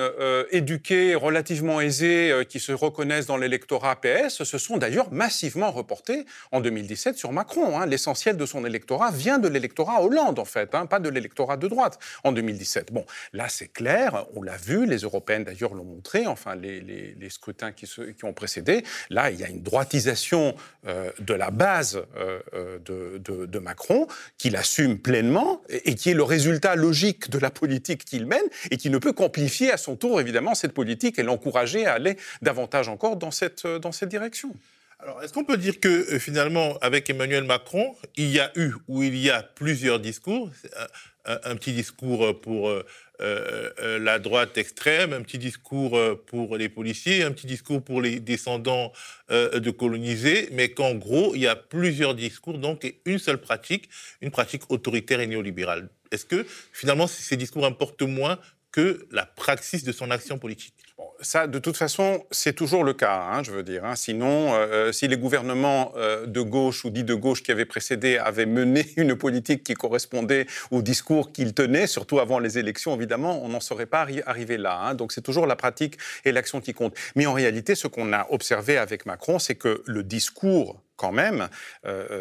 éduquées 0.52 0.91
relativement 1.16 1.82
aisés 1.82 2.32
euh, 2.32 2.44
qui 2.44 2.60
se 2.60 2.72
reconnaissent 2.72 3.26
dans 3.26 3.38
l'électorat 3.38 4.00
PS 4.02 4.44
se 4.44 4.58
sont 4.58 4.78
d'ailleurs 4.78 5.12
massivement 5.12 5.72
reportés 5.72 6.26
en 6.52 6.60
2017 6.60 7.18
sur 7.18 7.32
Macron. 7.32 7.80
Hein. 7.80 7.86
L'essentiel 7.86 8.38
de 8.38 8.46
son 8.46 8.66
électorat 8.66 9.12
vient 9.12 9.40
de 9.40 9.48
l'électorat 9.48 10.02
Hollande, 10.02 10.40
en 10.40 10.46
fait, 10.46 10.76
hein, 10.76 10.86
pas 10.86 11.00
de 11.00 11.10
l'électorat 11.10 11.58
de 11.58 11.68
droite 11.68 12.00
en 12.24 12.32
2017. 12.32 12.92
Bon, 12.92 13.06
là, 13.34 13.48
c'est 13.50 13.68
clair, 13.68 14.26
on 14.36 14.44
l'a 14.44 14.58
vu, 14.58 14.86
les 14.86 14.98
européennes 14.98 15.44
d'ailleurs 15.44 15.74
l'ont 15.74 15.84
montré, 15.84 16.28
enfin, 16.28 16.56
les, 16.56 17.16
scrutins 17.30 17.72
qui, 17.72 17.88
ont 18.24 18.34
précédé. 18.34 18.84
Là, 19.10 19.32
il 19.32 19.40
y 19.40 19.44
a 19.44 19.48
une 19.48 19.62
droitisation 19.62 20.56
euh, 20.86 21.12
de 21.20 21.34
la 21.34 21.50
base 21.50 22.04
euh, 22.18 22.80
de, 22.80 23.60
Macron 23.60 24.08
qu'il 24.40 24.56
assume 24.56 24.98
pleinement 24.98 25.62
et, 25.70 25.92
et 25.92 25.96
qui 25.96 26.10
est 26.10 26.16
le 26.16 26.24
résultat 26.24 26.76
logique 26.76 27.30
de 27.30 27.38
la 27.38 27.52
politique 27.52 28.06
qu'il 28.06 28.26
mène 28.26 28.42
et 28.72 28.78
qui 28.78 28.90
ne 28.90 28.98
peut 28.98 29.14
qu'amplifier 29.14 29.72
à 29.72 29.78
son 29.78 29.96
tour, 29.96 30.20
évidemment, 30.20 30.56
politique 30.72 31.20
et 31.20 31.24
l'encourager 31.24 31.86
à 31.86 31.94
aller 31.94 32.18
davantage 32.42 32.88
encore 32.88 33.18
dans 33.18 33.32
cette, 33.32 33.66
euh, 33.66 33.80
dans 33.80 33.92
cette 33.92 34.10
direction. 34.10 34.54
Alors, 35.04 35.24
est-ce 35.24 35.34
qu'on 35.34 35.44
peut 35.44 35.58
dire 35.58 35.80
que 35.80 35.88
euh, 35.88 36.20
finalement, 36.20 36.78
avec 36.82 37.10
Emmanuel 37.10 37.44
Macron, 37.44 37.96
il 38.18 38.30
y 38.30 38.40
a 38.40 38.52
eu 38.56 38.74
ou 38.88 39.02
il 39.02 39.18
y 39.18 39.32
a 39.32 39.42
plusieurs 39.42 40.00
discours? 40.00 40.50
Un, 41.26 41.56
petit 41.56 41.72
discours 41.72 42.42
pour 42.42 42.70
euh, 42.70 42.84
euh, 43.22 44.00
la 44.00 44.18
droite 44.18 44.58
extrême, 44.58 45.14
un 45.14 45.22
petit 45.22 45.38
discours 45.38 46.00
pour 46.26 46.58
les 46.58 46.68
policiers, 46.68 47.22
un 47.22 47.32
petit 47.32 47.46
discours 47.46 47.84
pour 47.84 48.02
les 48.02 48.20
descendants 48.20 48.92
de 49.30 49.70
colonisés, 49.70 50.50
mais 50.52 50.70
qu'en 50.70 50.96
gros, 50.96 51.36
il 51.36 51.42
y 51.42 51.48
a 51.48 51.56
plusieurs 51.56 52.16
discours, 52.16 52.58
donc 52.58 52.86
et 52.86 53.02
une 53.06 53.20
seule 53.20 53.38
pratique, 53.38 53.88
une 54.22 54.32
pratique 54.32 54.64
autoritaire 54.70 55.20
et 55.20 55.28
néolibérale. 55.28 55.90
Est-ce 56.12 56.26
que 56.26 56.44
finalement 56.74 57.06
ces 57.06 57.38
discours 57.38 57.68
importent 57.68 58.02
moins 58.02 58.40
que 58.72 59.08
la 59.12 59.26
praxis 59.26 59.84
de 59.84 59.92
son 59.92 60.12
action 60.12 60.38
politique 60.38 60.76
ça, 61.22 61.48
de 61.48 61.60
toute 61.60 61.78
façon, 61.78 62.26
c'est 62.32 62.54
toujours 62.54 62.84
le 62.84 62.94
cas, 62.94 63.30
hein, 63.32 63.44
je 63.44 63.52
veux 63.52 63.64
dire. 63.64 63.86
Hein. 63.86 63.96
Sinon, 63.96 64.54
euh, 64.54 64.68
euh, 64.68 64.92
si 64.92 65.08
les 65.08 65.18
gouvernements 65.18 65.94
euh, 65.96 66.26
de 66.26 66.42
gauche 66.42 66.84
ou 66.84 66.90
dits 66.90 67.04
de 67.04 67.14
gauche 67.14 67.44
qui 67.44 67.52
avaient 67.52 67.66
précédé 67.66 68.18
avaient 68.18 68.46
mené 68.46 68.86
une 68.98 69.16
politique 69.16 69.64
qui 69.64 69.74
correspondait 69.74 70.48
au 70.72 70.82
discours 70.82 71.32
qu'ils 71.32 71.54
tenaient, 71.54 71.88
surtout 71.88 72.20
avant 72.20 72.40
les 72.40 72.58
élections, 72.58 72.96
évidemment, 72.96 73.44
on 73.44 73.50
n'en 73.50 73.60
serait 73.60 73.86
pas 73.86 74.08
arrivé 74.26 74.58
là. 74.58 74.80
Hein. 74.82 74.96
Donc 74.96 75.12
c'est 75.12 75.22
toujours 75.22 75.46
la 75.46 75.56
pratique 75.56 75.98
et 76.26 76.32
l'action 76.32 76.60
qui 76.60 76.74
comptent. 76.74 76.96
Mais 77.16 77.26
en 77.26 77.34
réalité, 77.34 77.76
ce 77.76 77.88
qu'on 77.88 78.14
a 78.14 78.28
observé 78.32 78.78
avec 78.78 79.06
Macron, 79.06 79.40
c'est 79.40 79.56
que 79.56 79.84
le 79.86 80.04
discours 80.04 80.82
quand 81.02 81.12
même, 81.12 81.50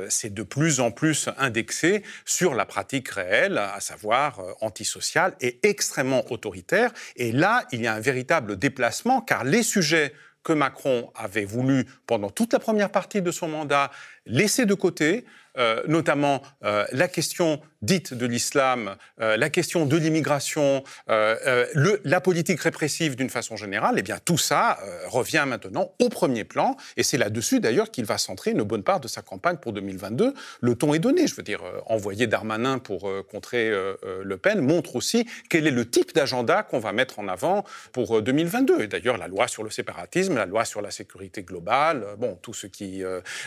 c'est 0.08 0.32
de 0.32 0.42
plus 0.42 0.80
en 0.80 0.90
plus 0.90 1.28
indexé 1.36 2.02
sur 2.24 2.54
la 2.54 2.64
pratique 2.64 3.08
réelle, 3.10 3.58
à 3.58 3.80
savoir 3.80 4.40
antisociale 4.62 5.34
et 5.42 5.60
extrêmement 5.62 6.24
autoritaire. 6.32 6.90
Et 7.16 7.30
là, 7.30 7.66
il 7.72 7.82
y 7.82 7.86
a 7.86 7.92
un 7.94 8.00
véritable 8.00 8.56
déplacement, 8.56 9.20
car 9.20 9.44
les 9.44 9.62
sujets 9.62 10.14
que 10.42 10.52
Macron 10.52 11.10
avait 11.14 11.44
voulu, 11.44 11.86
pendant 12.06 12.30
toute 12.30 12.52
la 12.52 12.58
première 12.58 12.90
partie 12.90 13.22
de 13.22 13.30
son 13.30 13.48
mandat, 13.48 13.90
laisser 14.26 14.66
de 14.66 14.74
côté, 14.74 15.24
euh, 15.58 15.82
notamment 15.86 16.42
euh, 16.64 16.86
la 16.92 17.08
question 17.08 17.60
dite 17.82 18.14
de 18.14 18.26
l'islam, 18.26 18.96
euh, 19.20 19.36
la 19.36 19.50
question 19.50 19.86
de 19.86 19.96
l'immigration, 19.96 20.82
la 21.08 22.20
politique 22.20 22.60
répressive 22.60 23.16
d'une 23.16 23.30
façon 23.30 23.56
générale, 23.56 23.94
eh 23.98 24.02
bien 24.02 24.18
tout 24.24 24.38
ça 24.38 24.78
revient 25.06 25.44
maintenant 25.46 25.92
au 25.98 26.08
premier 26.08 26.44
plan. 26.44 26.76
Et 26.96 27.02
c'est 27.02 27.18
là-dessus 27.18 27.60
d'ailleurs 27.60 27.90
qu'il 27.90 28.04
va 28.04 28.18
centrer 28.18 28.52
une 28.52 28.62
bonne 28.62 28.82
part 28.82 29.00
de 29.00 29.08
sa 29.08 29.22
campagne 29.22 29.56
pour 29.56 29.72
2022. 29.72 30.34
Le 30.60 30.74
ton 30.74 30.94
est 30.94 30.98
donné, 30.98 31.26
je 31.26 31.34
veux 31.34 31.42
dire, 31.42 31.62
envoyer 31.86 32.26
Darmanin 32.26 32.78
pour 32.78 33.10
contrer 33.30 33.70
Le 33.70 34.36
Pen 34.36 34.60
montre 34.60 34.96
aussi 34.96 35.26
quel 35.48 35.66
est 35.66 35.72
le 35.72 35.88
type 35.88 36.14
d'agenda 36.14 36.62
qu'on 36.62 36.78
va 36.78 36.92
mettre 36.92 37.18
en 37.18 37.28
avant 37.28 37.64
pour 37.92 38.22
2022. 38.22 38.82
Et 38.82 38.86
d'ailleurs, 38.86 39.18
la 39.18 39.28
loi 39.28 39.48
sur 39.48 39.64
le 39.64 39.70
séparatisme, 39.70 40.36
la 40.36 40.46
loi 40.46 40.64
sur 40.64 40.82
la 40.82 40.90
sécurité 40.90 41.42
globale, 41.42 42.04
bon, 42.18 42.38
tout 42.40 42.54
ce 42.54 42.66
qui, 42.66 43.02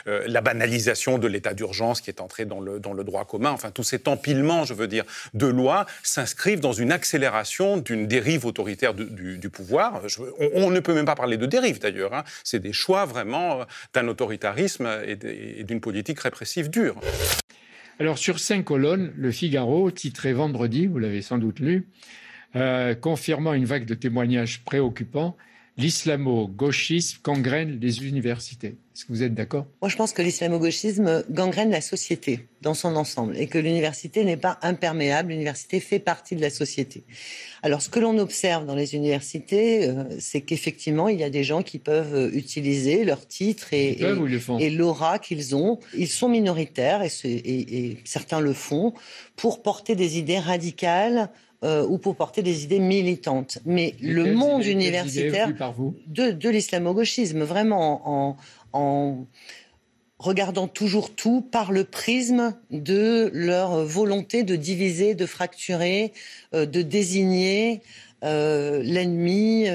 la 0.05 0.41
banalisation 0.41 1.17
de 1.17 1.27
l'état 1.27 1.53
d'urgence 1.53 2.01
qui 2.01 2.09
est 2.09 2.21
entrée 2.21 2.45
dans 2.45 2.59
le, 2.59 2.79
dans 2.79 2.93
le 2.93 3.03
droit 3.03 3.25
commun, 3.25 3.51
enfin 3.51 3.71
tous 3.71 3.83
ces 3.83 3.99
empilements, 4.23 4.63
je 4.63 4.73
veux 4.73 4.87
dire, 4.87 5.03
de 5.33 5.47
lois 5.47 5.85
s'inscrivent 6.01 6.61
dans 6.61 6.71
une 6.71 6.93
accélération 6.93 7.75
d'une 7.75 8.07
dérive 8.07 8.45
autoritaire 8.45 8.93
du, 8.93 9.49
pouvoir. 9.49 10.01
on, 10.53 10.71
ne 10.71 10.79
peut 10.79 10.93
même 10.93 11.05
pas 11.05 11.15
parler 11.15 11.35
de 11.35 11.45
dérive 11.45 11.79
d'ailleurs, 11.79 12.13
hein. 12.13 12.23
c'est 12.45 12.61
des 12.61 12.71
choix 12.71 13.05
vraiment 13.05 13.61
euh, 13.61 13.63
d'un 13.93 14.07
autoritarisme 14.07 14.87
et 15.05 15.63
d'une 15.63 15.81
politique 15.81 16.21
répressive 16.21 16.69
dure. 16.69 16.95
Alors 17.99 18.17
sur 18.17 18.39
cinq 18.39 18.63
colonnes, 18.63 19.11
Le 19.17 19.31
Figaro, 19.31 19.91
titré 19.91 20.31
vendredi, 20.31 20.87
vous 20.87 20.99
l'avez 20.99 21.21
sans 21.21 21.37
doute 21.37 21.59
lu, 21.59 21.87
euh, 22.55 22.95
confirmant 22.95 23.53
une 23.53 23.65
vague 23.65 23.85
de 23.85 23.93
témoignages 23.93 24.61
préoccupants, 24.63 25.35
l'islamo-gauchisme 25.77 27.19
gangrène 27.23 27.79
les 27.81 28.05
universités. 28.05 28.75
Est-ce 28.95 29.05
que 29.05 29.11
vous 29.11 29.23
êtes 29.23 29.33
d'accord? 29.33 29.65
Moi, 29.81 29.89
je 29.89 29.95
pense 29.95 30.13
que 30.13 30.21
l'islamo-gauchisme 30.21 31.23
gangrène 31.31 31.71
la 31.71 31.81
société 31.81 32.47
dans 32.61 32.75
son 32.75 32.95
ensemble 32.95 33.35
et 33.37 33.47
que 33.47 33.57
l'université 33.57 34.23
n'est 34.23 34.37
pas 34.37 34.59
imperméable. 34.61 35.31
L'université 35.31 35.79
fait 35.79 35.97
partie 35.97 36.35
de 36.35 36.41
la 36.41 36.51
société. 36.51 37.03
Alors, 37.63 37.81
ce 37.81 37.89
que 37.89 37.99
l'on 37.99 38.19
observe 38.19 38.67
dans 38.67 38.75
les 38.75 38.93
universités, 38.93 39.89
euh, 39.89 40.03
c'est 40.19 40.41
qu'effectivement, 40.41 41.09
il 41.09 41.19
y 41.19 41.23
a 41.23 41.31
des 41.31 41.43
gens 41.43 41.63
qui 41.63 41.79
peuvent 41.79 42.29
utiliser 42.35 43.03
leur 43.03 43.27
titre 43.27 43.73
et, 43.73 43.99
et, 44.59 44.69
l'aura 44.69 45.17
qu'ils 45.17 45.55
ont. 45.55 45.79
Ils 45.97 46.07
sont 46.07 46.29
minoritaires 46.29 47.01
et, 47.01 47.09
et 47.23 47.97
certains 48.05 48.41
le 48.41 48.53
font 48.53 48.93
pour 49.35 49.63
porter 49.63 49.95
des 49.95 50.19
idées 50.19 50.39
radicales 50.39 51.31
euh, 51.63 51.85
ou 51.87 51.97
pour 51.97 52.17
porter 52.17 52.41
des 52.41 52.65
idées 52.65 52.79
militantes. 52.79 53.59
Mais 53.65 53.95
le 54.01 54.33
monde 54.33 54.65
universitaire 54.65 55.47
de, 56.07 56.31
de 56.31 56.49
l'islamo-gauchisme, 56.49 57.43
vraiment 57.43 58.35
en, 58.73 59.27
regardant 60.19 60.67
toujours 60.67 61.15
tout 61.15 61.41
par 61.41 61.71
le 61.71 61.85
prisme 61.85 62.53
de 62.69 63.31
leur 63.33 63.85
volonté 63.85 64.43
de 64.43 64.57
diviser, 64.57 65.15
de 65.15 65.25
fracturer, 65.25 66.11
euh, 66.53 66.65
de 66.65 66.81
désigner. 66.81 67.81
Euh, 68.25 68.81
l'ennemi, 68.83 69.65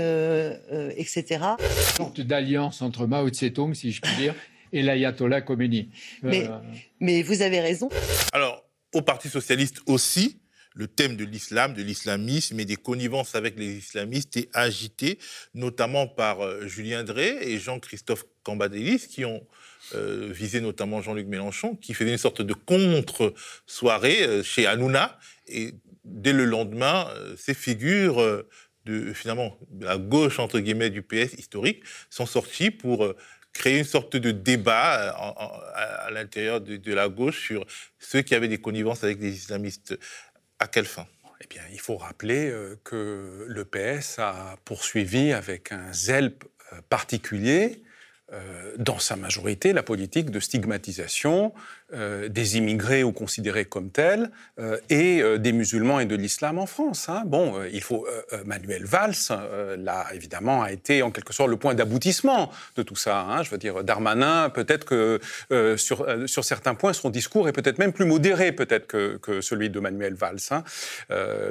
etc. 0.97 1.25
Une 1.61 1.97
sorte 1.99 2.23
d'alliance 2.23 2.81
entre 2.81 3.07
Mao 3.07 3.29
Tse-tung, 3.29 3.75
si 3.75 3.93
je 3.93 4.01
puis 4.01 4.17
dire, 4.17 4.35
et 4.73 4.81
l'ayatollah 4.81 5.43
Khomeini. 5.43 5.91
Mais, 6.23 6.49
mais 6.99 7.21
vous 7.21 7.43
avez 7.43 7.61
raison. 7.61 7.91
Alors, 8.33 8.65
au 8.95 9.03
Parti 9.03 9.29
socialiste 9.29 9.83
aussi, 9.87 10.39
le 10.79 10.87
thème 10.87 11.17
de 11.17 11.25
l'islam, 11.25 11.75
de 11.75 11.83
l'islamisme 11.83 12.59
et 12.61 12.65
des 12.65 12.77
connivences 12.77 13.35
avec 13.35 13.59
les 13.59 13.79
islamistes 13.79 14.37
est 14.37 14.49
agité, 14.55 15.19
notamment 15.53 16.07
par 16.07 16.41
euh, 16.41 16.69
Julien 16.69 17.03
Drey 17.03 17.37
et 17.43 17.59
Jean-Christophe 17.59 18.25
Cambadélis, 18.45 19.09
qui 19.09 19.25
ont 19.25 19.45
euh, 19.97 20.29
visé 20.31 20.61
notamment 20.61 21.03
Jean-Luc 21.03 21.27
Mélenchon, 21.27 21.75
qui 21.75 21.95
faisait 21.95 22.13
une 22.13 22.19
sorte 22.19 22.43
de 22.43 22.55
contre-soirée 22.55 24.23
euh, 24.23 24.43
chez 24.45 24.69
Hanouna. 24.69 25.19
Et 25.49 25.75
dès 26.05 26.33
le 26.33 26.45
lendemain, 26.45 27.09
ces 27.37 27.55
figures 27.55 28.45
de 28.85 29.13
finalement 29.13 29.59
la 29.81 29.99
gauche 29.99 30.39
entre 30.39 30.61
guillemets 30.61 30.91
du 30.91 31.03
PS 31.03 31.35
historique 31.35 31.83
sont 32.09 32.25
sorties 32.25 32.71
pour 32.71 33.15
créer 33.53 33.79
une 33.79 33.85
sorte 33.85 34.17
de 34.17 34.31
débat 34.31 35.11
à, 35.11 36.11
l'intérieur 36.11 36.61
de, 36.61 36.77
de, 36.77 36.95
la 36.95 37.09
gauche 37.09 37.41
sur 37.47 37.67
ceux 37.99 38.23
qui 38.23 38.35
avaient 38.35 38.49
des 38.49 38.61
connivences 38.61 39.05
avec 39.05 39.21
les 39.21 39.35
islamistes. 39.35 39.99
À 40.61 40.67
quelle 40.67 40.87
fin? 40.87 41.07
Eh 41.41 41.47
bien, 41.47 41.63
il 41.73 41.79
faut 41.79 41.97
rappeler 41.97 42.51
euh, 42.51 42.77
que 42.83 43.45
le 43.47 43.65
PS 43.65 44.19
a 44.19 44.57
poursuivi 44.65 45.33
avec 45.33 45.71
un 45.71 45.93
zèle 45.93 46.33
euh, 46.73 46.81
particulier 46.89 47.83
euh, 48.33 48.75
dans 48.77 48.99
sa 48.99 49.15
majorité, 49.15 49.73
la 49.73 49.85
politique 49.85 50.31
de 50.31 50.41
stigmatisation 50.41 51.55
euh, 51.93 52.29
des 52.29 52.59
immigrés 52.59 53.03
ou 53.03 53.13
considérés 53.13 53.65
comme 53.65 53.91
tels 53.91 54.31
euh, 54.59 54.79
et 54.91 55.23
des 55.39 55.53
musulmans 55.53 56.01
et 56.01 56.07
de 56.07 56.17
l'islam 56.17 56.59
en 56.59 56.67
France. 56.67 57.09
Hein. 57.09 57.23
Bon, 57.27 57.55
il 57.73 57.83
faut. 57.83 58.07
Manuel 58.45 58.85
Valls, 58.85 59.15
là, 59.79 60.07
évidemment, 60.15 60.63
a 60.63 60.73
été 60.73 61.03
en 61.03 61.11
quelque 61.11 61.33
sorte 61.33 61.49
le 61.51 61.57
point 61.57 61.75
d'aboutissement 61.75 62.51
de 62.77 62.83
tout 62.83 62.97
ça. 62.97 63.21
Hein. 63.21 63.43
Je 63.43 63.51
veux 63.51 63.59
dire, 63.59 63.83
Darmanin, 63.85 64.51
peut-être 64.51 64.85
que 64.85 65.21
sur, 65.77 66.45
certains 66.45 66.75
points, 66.75 66.93
son 66.93 67.11
discours 67.11 67.49
est 67.49 67.53
peut-être 67.53 67.79
même 67.79 67.93
plus 67.93 68.05
modéré, 68.05 68.53
peut-être 68.53 68.87
que, 68.87 69.17
que, 69.17 69.41
celui 69.41 69.71
de 69.71 69.81
Manuel 69.81 70.15
Valls, 70.15 70.39
hein. 70.51 70.63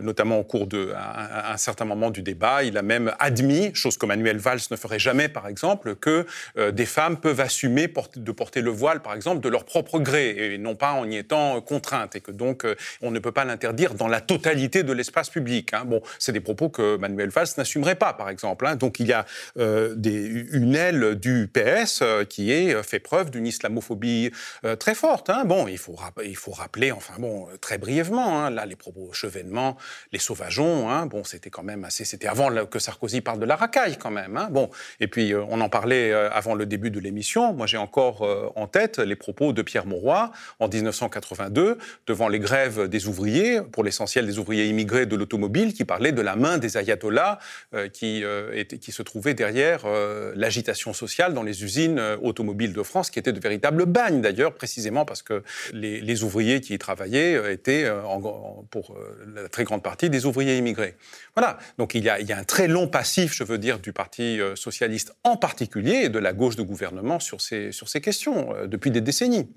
notamment 0.02 0.40
au 0.40 0.44
cours 0.44 0.68
d'un 0.68 0.94
un, 0.96 1.58
certain 1.58 1.86
moment 1.86 2.12
du 2.12 2.22
débat. 2.22 2.64
Il 2.64 2.78
a 2.78 2.82
même 2.82 3.14
admis, 3.20 3.74
chose 3.74 3.98
que 3.98 4.06
Manuel 4.06 4.38
Valls 4.38 4.60
ne 4.72 4.76
ferait 4.76 5.00
jamais, 5.00 5.28
par 5.28 5.48
exemple, 5.48 5.96
que 5.96 6.26
euh, 6.58 6.72
des 6.72 6.86
femmes 6.86 7.18
peuvent 7.18 7.40
assumer 7.40 7.92
de 8.16 8.32
porter 8.32 8.62
le 8.62 8.72
voile, 8.72 9.02
par 9.02 9.14
exemple, 9.14 9.42
de 9.42 9.50
leur 9.50 9.66
propre 9.66 10.00
gré, 10.00 10.27
et 10.30 10.58
non 10.58 10.76
pas 10.76 10.92
en 10.92 11.10
y 11.10 11.18
étant 11.18 11.62
contraintes, 11.62 12.16
et 12.16 12.22
que 12.22 12.32
donc 12.32 12.66
euh, 12.66 12.76
on 13.02 13.12
ne 13.12 13.20
peut 13.20 13.32
pas 13.32 13.46
l'interdire 13.46 13.94
dans 13.94 14.08
la 14.08 14.22
totalité 14.22 14.84
de 14.84 14.94
l'espace 14.94 15.30
public. 15.30 15.74
Hein. 15.74 15.84
Bon, 15.86 16.02
c'est 16.20 16.32
des 16.32 16.40
propos 16.40 16.70
que 16.70 16.98
Manuel 16.98 17.30
Valls 17.30 17.48
n'assumerait 17.58 17.96
pas, 17.96 18.14
par 18.14 18.30
exemple. 18.30 18.66
Hein. 18.66 18.76
Donc 18.76 19.00
il 19.00 19.08
y 19.08 19.14
a 19.14 19.26
euh, 19.58 19.96
une 20.52 20.76
aile 20.76 21.16
du 21.16 21.50
PS 21.52 22.04
qui 22.30 22.52
est 22.52 22.82
fait 22.84 23.00
preuve 23.00 23.30
d'une 23.30 23.48
islamophobie 23.48 24.32
très 24.80 24.96
forte. 24.96 25.30
Hein. 25.30 25.44
Bon, 25.46 25.68
il 25.68 25.78
faut, 25.78 25.98
il 26.24 26.36
faut 26.36 26.52
rappeler, 26.52 26.92
enfin 26.92 27.16
bon, 27.20 27.48
très 27.62 27.78
brièvement, 27.78 28.50
là 28.50 28.66
les 28.66 28.76
propos 28.76 29.12
chevènement, 29.14 29.78
les 30.12 30.20
sauvageons, 30.20 31.06
bon, 31.06 31.24
c'était 31.24 31.50
quand 31.50 31.64
même 31.64 31.84
assez, 31.84 32.06
c'était 32.06 32.28
avant 32.28 32.50
que 32.66 32.80
Sarkozy 32.80 33.22
parle 33.22 33.40
de 33.40 33.46
la 33.46 33.56
racaille 33.56 33.98
quand 33.98 34.12
même. 34.12 34.48
Bon, 34.52 34.70
et 35.00 35.08
puis 35.08 35.34
on 35.36 35.62
en 35.62 35.70
parlait 35.70 36.12
avant 36.14 36.56
le 36.56 36.66
début 36.66 36.92
de 36.92 37.00
l'émission, 37.00 37.54
moi 37.54 37.68
j'ai 37.68 37.78
encore 37.78 38.24
euh, 38.24 38.50
en 38.56 38.68
tête 38.68 39.00
les 39.00 39.16
propos 39.16 39.54
de 39.54 39.62
Pierre 39.62 39.86
Mauroy 39.86 40.17
en 40.60 40.68
1982 40.68 41.78
devant 42.06 42.28
les 42.28 42.40
grèves 42.40 42.88
des 42.88 43.08
ouvriers, 43.08 43.62
pour 43.62 43.84
l'essentiel 43.84 44.26
des 44.26 44.40
ouvriers 44.40 44.66
immigrés 44.68 45.06
de 45.06 45.16
l'automobile, 45.16 45.74
qui 45.74 45.86
parlaient 45.86 46.12
de 46.12 46.22
la 46.22 46.36
main 46.36 46.58
des 46.58 46.78
ayatollahs 46.78 47.40
euh, 47.74 47.90
qui, 47.90 48.24
euh, 48.24 48.64
qui 48.64 48.92
se 48.92 49.04
trouvaient 49.04 49.34
derrière 49.34 49.86
l'agitation 50.36 50.94
sociale 50.94 51.34
dans 51.34 51.44
les 51.44 51.64
usines 51.64 52.00
automobiles 52.22 52.74
de 52.74 52.84
France, 52.84 53.10
qui 53.10 53.20
étaient 53.20 53.34
de 53.34 53.40
véritables 53.40 53.86
bagnes 53.86 54.22
d'ailleurs, 54.22 54.54
précisément 54.54 55.06
parce 55.06 55.22
que 55.22 55.44
les, 55.74 56.24
ouvriers 56.24 56.62
qui 56.62 56.74
y 56.74 56.78
travaillaient 56.78 57.54
étaient 57.54 57.90
pour 58.72 58.96
la 59.34 59.48
très 59.50 59.64
grande 59.64 59.84
partie 59.84 60.10
des 60.10 60.26
ouvriers 60.26 60.58
immigrés. 60.58 60.96
Voilà, 61.36 61.58
donc 61.78 61.94
il 61.94 62.04
y, 62.04 62.10
a, 62.10 62.18
un 62.38 62.44
très 62.44 62.68
long 62.68 62.88
passif, 62.88 63.34
je 63.34 63.44
veux 63.44 63.58
dire, 63.58 63.80
du 63.80 63.94
Parti 63.94 64.40
socialiste 64.56 65.14
en 65.24 65.38
particulier 65.38 66.04
et 66.06 66.10
de 66.10 66.20
la 66.20 66.34
gauche 66.34 66.56
de 66.56 66.64
gouvernement 66.64 67.20
sur 67.20 67.42
ces 67.42 68.02
questions 68.02 68.54
depuis 68.68 68.92
des 68.92 69.02
décennies. 69.02 69.48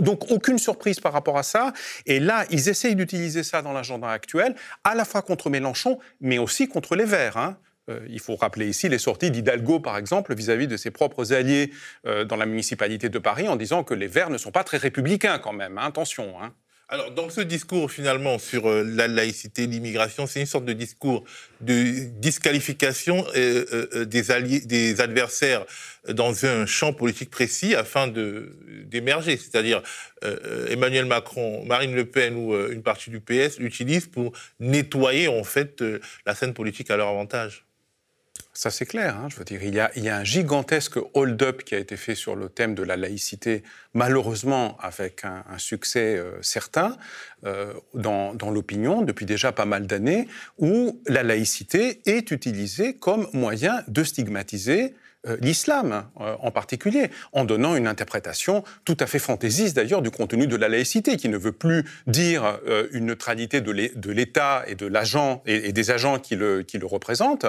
Donc 0.00 0.30
aucune 0.30 0.58
surprise 0.58 1.00
par 1.00 1.12
rapport 1.12 1.38
à 1.38 1.42
ça. 1.42 1.72
Et 2.06 2.20
là, 2.20 2.44
ils 2.50 2.68
essayent 2.68 2.96
d'utiliser 2.96 3.42
ça 3.42 3.62
dans 3.62 3.72
l'agenda 3.72 4.08
actuel, 4.08 4.54
à 4.84 4.94
la 4.94 5.04
fois 5.04 5.22
contre 5.22 5.50
Mélenchon, 5.50 5.98
mais 6.20 6.38
aussi 6.38 6.68
contre 6.68 6.96
les 6.96 7.04
Verts. 7.04 7.36
Hein. 7.36 7.58
Euh, 7.88 8.00
il 8.08 8.20
faut 8.20 8.36
rappeler 8.36 8.68
ici 8.68 8.88
les 8.88 8.98
sorties 8.98 9.30
d'Hidalgo, 9.30 9.80
par 9.80 9.96
exemple, 9.96 10.34
vis-à-vis 10.34 10.66
de 10.66 10.76
ses 10.76 10.90
propres 10.90 11.32
alliés 11.32 11.72
euh, 12.06 12.24
dans 12.24 12.36
la 12.36 12.46
municipalité 12.46 13.08
de 13.08 13.18
Paris, 13.18 13.48
en 13.48 13.56
disant 13.56 13.84
que 13.84 13.94
les 13.94 14.08
Verts 14.08 14.30
ne 14.30 14.38
sont 14.38 14.50
pas 14.50 14.64
très 14.64 14.76
républicains 14.76 15.38
quand 15.38 15.52
même. 15.52 15.78
Hein, 15.78 15.86
attention. 15.86 16.34
Hein. 16.42 16.52
Alors, 16.88 17.10
dans 17.10 17.28
ce 17.30 17.40
discours, 17.40 17.90
finalement, 17.90 18.38
sur 18.38 18.68
euh, 18.68 18.84
la 18.84 19.08
laïcité, 19.08 19.66
l'immigration, 19.66 20.28
c'est 20.28 20.38
une 20.38 20.46
sorte 20.46 20.64
de 20.64 20.72
discours 20.72 21.24
de 21.60 22.04
disqualification 22.20 23.26
des, 23.34 24.30
alliés, 24.30 24.60
des 24.60 25.00
adversaires 25.00 25.64
dans 26.08 26.46
un 26.46 26.64
champ 26.66 26.92
politique 26.92 27.30
précis 27.30 27.74
afin 27.74 28.06
d'émerger. 28.06 29.36
C'est-à-dire, 29.36 29.82
Emmanuel 30.68 31.06
Macron, 31.06 31.64
Marine 31.64 31.94
Le 31.94 32.04
Pen 32.04 32.36
ou 32.36 32.54
une 32.70 32.82
partie 32.82 33.10
du 33.10 33.20
PS 33.20 33.58
l'utilisent 33.58 34.06
pour 34.06 34.32
nettoyer, 34.60 35.28
en 35.28 35.44
fait, 35.44 35.82
la 36.26 36.34
scène 36.34 36.52
politique 36.52 36.90
à 36.90 36.96
leur 36.96 37.08
avantage. 37.08 37.64
Ça, 38.56 38.70
c'est 38.70 38.86
clair. 38.86 39.18
Hein, 39.18 39.28
je 39.28 39.36
veux 39.36 39.44
dire, 39.44 39.62
il 39.62 39.74
y, 39.74 40.08
a, 40.08 40.16
un 40.16 40.24
gigantesque 40.24 40.98
hold-up 41.12 41.62
qui 41.62 41.74
a 41.74 41.78
été 41.78 41.98
fait 41.98 42.14
sur 42.14 42.34
le 42.34 42.48
thème 42.48 42.74
de 42.74 42.82
la 42.82 42.96
laïcité, 42.96 43.62
malheureusement 43.92 44.78
avec 44.80 45.26
un, 45.26 45.44
succès 45.58 46.16
euh, 46.16 46.40
certain 46.40 46.96
euh, 47.44 47.74
dans, 47.92 48.32
dans 48.32 48.50
l'opinion 48.50 49.02
depuis 49.02 49.26
déjà 49.26 49.52
pas 49.52 49.66
mal 49.66 49.86
d'années, 49.86 50.26
où 50.56 51.02
la 51.06 51.22
laïcité 51.22 52.00
est 52.06 52.30
utilisée 52.30 52.94
comme 52.94 53.28
moyen 53.34 53.84
de 53.88 54.02
stigmatiser 54.02 54.94
l'islam 55.40 56.04
euh, 56.20 56.36
en 56.40 56.50
particulier, 56.50 57.10
en 57.32 57.44
donnant 57.44 57.76
une 57.76 57.86
interprétation 57.86 58.64
tout 58.84 58.96
à 59.00 59.06
fait 59.06 59.18
fantaisiste 59.18 59.76
d'ailleurs 59.76 60.02
du 60.02 60.10
contenu 60.10 60.46
de 60.46 60.56
la 60.56 60.68
laïcité, 60.68 61.16
qui 61.16 61.28
ne 61.28 61.38
veut 61.38 61.52
plus 61.52 61.84
dire 62.06 62.58
euh, 62.66 62.88
une 62.92 63.06
neutralité 63.06 63.60
de 63.60 64.10
l'État 64.10 64.64
et 64.66 64.74
de 64.74 64.86
l'agent 64.86 65.42
et, 65.46 65.72
des 65.72 65.90
agents 65.90 66.18
qui 66.18 66.36
le, 66.36 66.62
qui 66.62 66.78
le 66.78 66.86
représentent, 66.86 67.46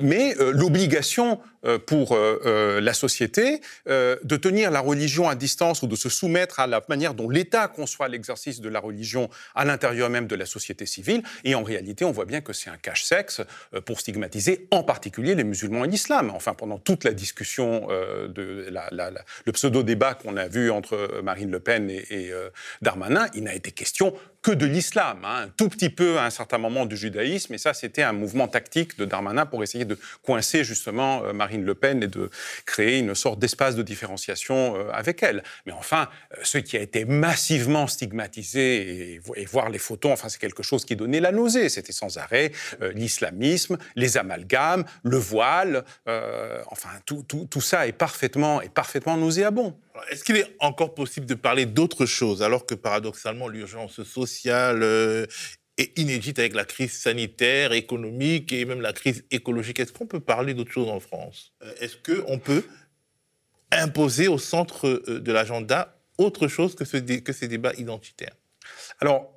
mais 0.00 0.34
l'obligation 0.38 1.40
pour 1.86 2.16
la 2.16 2.94
société 2.94 3.60
de 3.86 4.36
tenir 4.36 4.70
la 4.70 4.80
religion 4.80 5.28
à 5.28 5.34
distance 5.34 5.82
ou 5.82 5.86
de 5.86 5.96
se 5.96 6.08
soumettre 6.08 6.60
à 6.60 6.66
la 6.66 6.82
manière 6.88 7.14
dont 7.14 7.28
l'État 7.28 7.68
conçoit 7.68 8.08
l'exercice 8.08 8.60
de 8.60 8.68
la 8.68 8.80
religion 8.80 9.28
à 9.54 9.64
l'intérieur 9.64 10.10
même 10.10 10.26
de 10.26 10.36
la 10.36 10.46
société 10.46 10.86
civile. 10.86 11.22
Et 11.44 11.54
en 11.54 11.62
réalité, 11.62 12.04
on 12.04 12.12
voit 12.12 12.24
bien 12.24 12.40
que 12.40 12.52
c'est 12.52 12.70
un 12.70 12.76
cache-sexe 12.76 13.40
pour 13.84 14.00
stigmatiser 14.00 14.68
en 14.70 14.82
particulier 14.82 15.34
les 15.34 15.44
musulmans 15.44 15.84
et 15.84 15.88
l'islam. 15.88 16.30
Enfin, 16.34 16.54
pendant 16.54 16.78
toute 16.78 17.05
la 17.06 17.14
discussion, 17.14 17.88
euh, 17.90 18.28
de 18.28 18.66
le 19.46 19.52
pseudo-débat 19.52 20.14
qu'on 20.14 20.36
a 20.36 20.48
vu 20.48 20.70
entre 20.70 21.20
Marine 21.22 21.50
Le 21.50 21.60
Pen 21.60 21.90
et, 21.90 22.30
euh, 22.32 22.50
Darmanin, 22.82 23.28
il 23.34 23.44
n'a 23.44 23.54
été 23.54 23.70
question 23.70 24.14
que 24.46 24.52
de 24.52 24.64
l'islam, 24.64 25.24
hein. 25.24 25.46
un 25.46 25.48
tout 25.48 25.68
petit 25.68 25.90
peu 25.90 26.18
à 26.18 26.24
un 26.24 26.30
certain 26.30 26.58
moment 26.58 26.86
du 26.86 26.96
judaïsme, 26.96 27.54
et 27.54 27.58
ça 27.58 27.74
c'était 27.74 28.04
un 28.04 28.12
mouvement 28.12 28.46
tactique 28.46 28.96
de 28.96 29.04
Darmanin 29.04 29.44
pour 29.44 29.64
essayer 29.64 29.84
de 29.84 29.98
coincer 30.22 30.62
justement 30.62 31.24
euh, 31.24 31.32
Marine 31.32 31.64
Le 31.64 31.74
Pen 31.74 32.00
et 32.04 32.06
de 32.06 32.30
créer 32.64 33.00
une 33.00 33.16
sorte 33.16 33.40
d'espace 33.40 33.74
de 33.74 33.82
différenciation 33.82 34.76
avec 34.92 35.24
elle. 35.24 35.42
Mais 35.66 35.72
enfin, 35.72 36.08
ce 36.44 36.58
qui 36.58 36.76
a 36.76 36.80
été 36.80 37.04
massivement 37.04 37.88
stigmatisé, 37.88 39.14
et, 39.14 39.44
voir 39.46 39.68
les 39.68 39.80
photos, 39.80 40.12
enfin 40.12 40.28
c'est 40.28 40.40
quelque 40.40 40.62
chose 40.62 40.84
qui 40.84 40.94
donnait 40.94 41.18
la 41.18 41.32
nausée, 41.32 41.68
c'était 41.68 41.92
sans 41.92 42.16
arrêt 42.16 42.52
l'islamisme, 42.94 43.78
les 43.96 44.16
amalgames, 44.16 44.84
le 45.02 45.16
voile, 45.16 45.84
enfin 46.70 46.90
tout, 47.04 47.60
ça 47.60 47.88
est 47.88 47.92
parfaitement, 47.92 48.62
est 48.62 48.72
parfaitement 48.72 49.16
nauséabond. 49.16 49.76
Est-ce 50.10 50.24
qu'il 50.24 50.36
est 50.36 50.54
encore 50.60 50.94
possible 50.94 51.24
de 51.24 51.34
parler 51.34 51.64
d'autre 51.64 52.04
chose 52.04 52.42
alors 52.42 52.66
que 52.66 52.74
paradoxalement 52.74 53.48
l'urgence 53.48 54.02
sociale 54.02 54.35
euh, 54.82 55.26
est 55.78 55.98
inédite 55.98 56.38
avec 56.38 56.54
la 56.54 56.64
crise 56.64 56.92
sanitaire, 56.92 57.72
économique 57.72 58.52
et 58.52 58.64
même 58.64 58.80
la 58.80 58.92
crise 58.92 59.24
écologique 59.30 59.80
Est-ce 59.80 59.92
qu'on 59.92 60.06
peut 60.06 60.20
parler 60.20 60.54
d'autre 60.54 60.72
chose 60.72 60.88
en 60.88 61.00
France? 61.00 61.52
Euh, 61.62 61.72
Est-ce 61.80 61.96
qu'on 61.96 62.38
peut 62.38 62.64
imposer 63.72 64.28
au 64.28 64.38
centre 64.38 64.86
euh, 64.86 65.20
de 65.20 65.32
l'agenda 65.32 65.98
autre 66.18 66.48
chose 66.48 66.74
que, 66.74 66.84
que 66.84 67.32
ces 67.32 67.48
débats 67.48 67.74
identitaires? 67.74 68.36
Alors, 69.00 69.32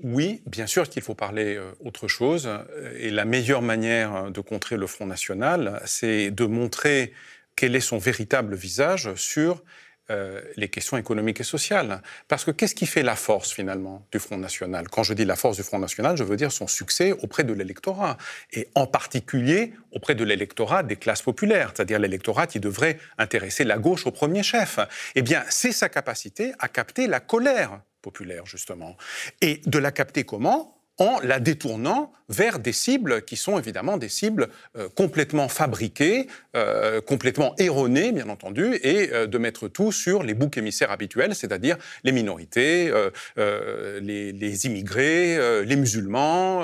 oui, 0.00 0.42
bien 0.46 0.66
sûr 0.66 0.88
qu'il 0.88 1.02
faut 1.02 1.14
parler 1.14 1.56
autre 1.78 2.08
chose. 2.08 2.50
Et 2.98 3.10
la 3.10 3.24
meilleure 3.24 3.62
manière 3.62 4.32
de 4.32 4.40
contrer 4.40 4.76
le 4.76 4.88
Front 4.88 5.06
National, 5.06 5.80
c'est 5.86 6.32
de 6.32 6.44
montrer 6.46 7.12
quel 7.54 7.76
est 7.76 7.80
son 7.80 7.98
véritable 7.98 8.56
visage 8.56 9.14
sur 9.14 9.62
euh, 10.10 10.42
les 10.56 10.68
questions 10.68 10.96
économiques 10.96 11.40
et 11.40 11.44
sociales. 11.44 12.02
Parce 12.28 12.44
que 12.44 12.50
qu'est-ce 12.50 12.74
qui 12.74 12.86
fait 12.86 13.02
la 13.02 13.16
force 13.16 13.52
finalement 13.52 14.06
du 14.12 14.18
Front 14.18 14.36
National? 14.36 14.88
Quand 14.88 15.02
je 15.02 15.14
dis 15.14 15.24
la 15.24 15.36
force 15.36 15.56
du 15.56 15.62
Front 15.62 15.78
National, 15.78 16.16
je 16.16 16.24
veux 16.24 16.36
dire 16.36 16.52
son 16.52 16.66
succès 16.66 17.12
auprès 17.12 17.42
de 17.42 17.52
l'électorat, 17.52 18.18
et 18.52 18.68
en 18.74 18.86
particulier 18.86 19.72
auprès 19.92 20.14
de 20.14 20.22
l'électorat 20.22 20.82
des 20.82 20.96
classes 20.96 21.22
populaires, 21.22 21.72
c'est-à-dire 21.74 21.98
l'électorat 21.98 22.46
qui 22.46 22.60
devrait 22.60 22.98
intéresser 23.16 23.64
la 23.64 23.78
gauche 23.78 24.06
au 24.06 24.10
premier 24.10 24.42
chef. 24.42 24.78
Eh 25.14 25.22
bien, 25.22 25.42
c'est 25.48 25.72
sa 25.72 25.88
capacité 25.88 26.52
à 26.58 26.68
capter 26.68 27.06
la 27.06 27.20
colère 27.20 27.80
populaire, 28.02 28.44
justement. 28.44 28.96
Et 29.40 29.62
de 29.64 29.78
la 29.78 29.90
capter 29.90 30.24
comment? 30.24 30.83
En 30.98 31.18
la 31.20 31.40
détournant 31.40 32.12
vers 32.28 32.58
des 32.58 32.72
cibles 32.72 33.22
qui 33.22 33.36
sont 33.36 33.58
évidemment 33.58 33.96
des 33.96 34.08
cibles 34.08 34.48
euh, 34.76 34.88
complètement 34.88 35.48
fabriquées, 35.48 36.26
euh, 36.56 37.00
complètement 37.00 37.54
erronées, 37.58 38.12
bien 38.12 38.28
entendu, 38.28 38.78
et 38.82 39.12
euh, 39.12 39.26
de 39.26 39.38
mettre 39.38 39.68
tout 39.68 39.92
sur 39.92 40.22
les 40.22 40.34
boucs 40.34 40.56
émissaires 40.56 40.90
habituels, 40.90 41.34
c'est-à-dire 41.34 41.76
les 42.02 42.12
minorités, 42.12 42.92
les, 43.36 44.66
immigrés, 44.66 45.64
les 45.64 45.76
musulmans, 45.76 46.62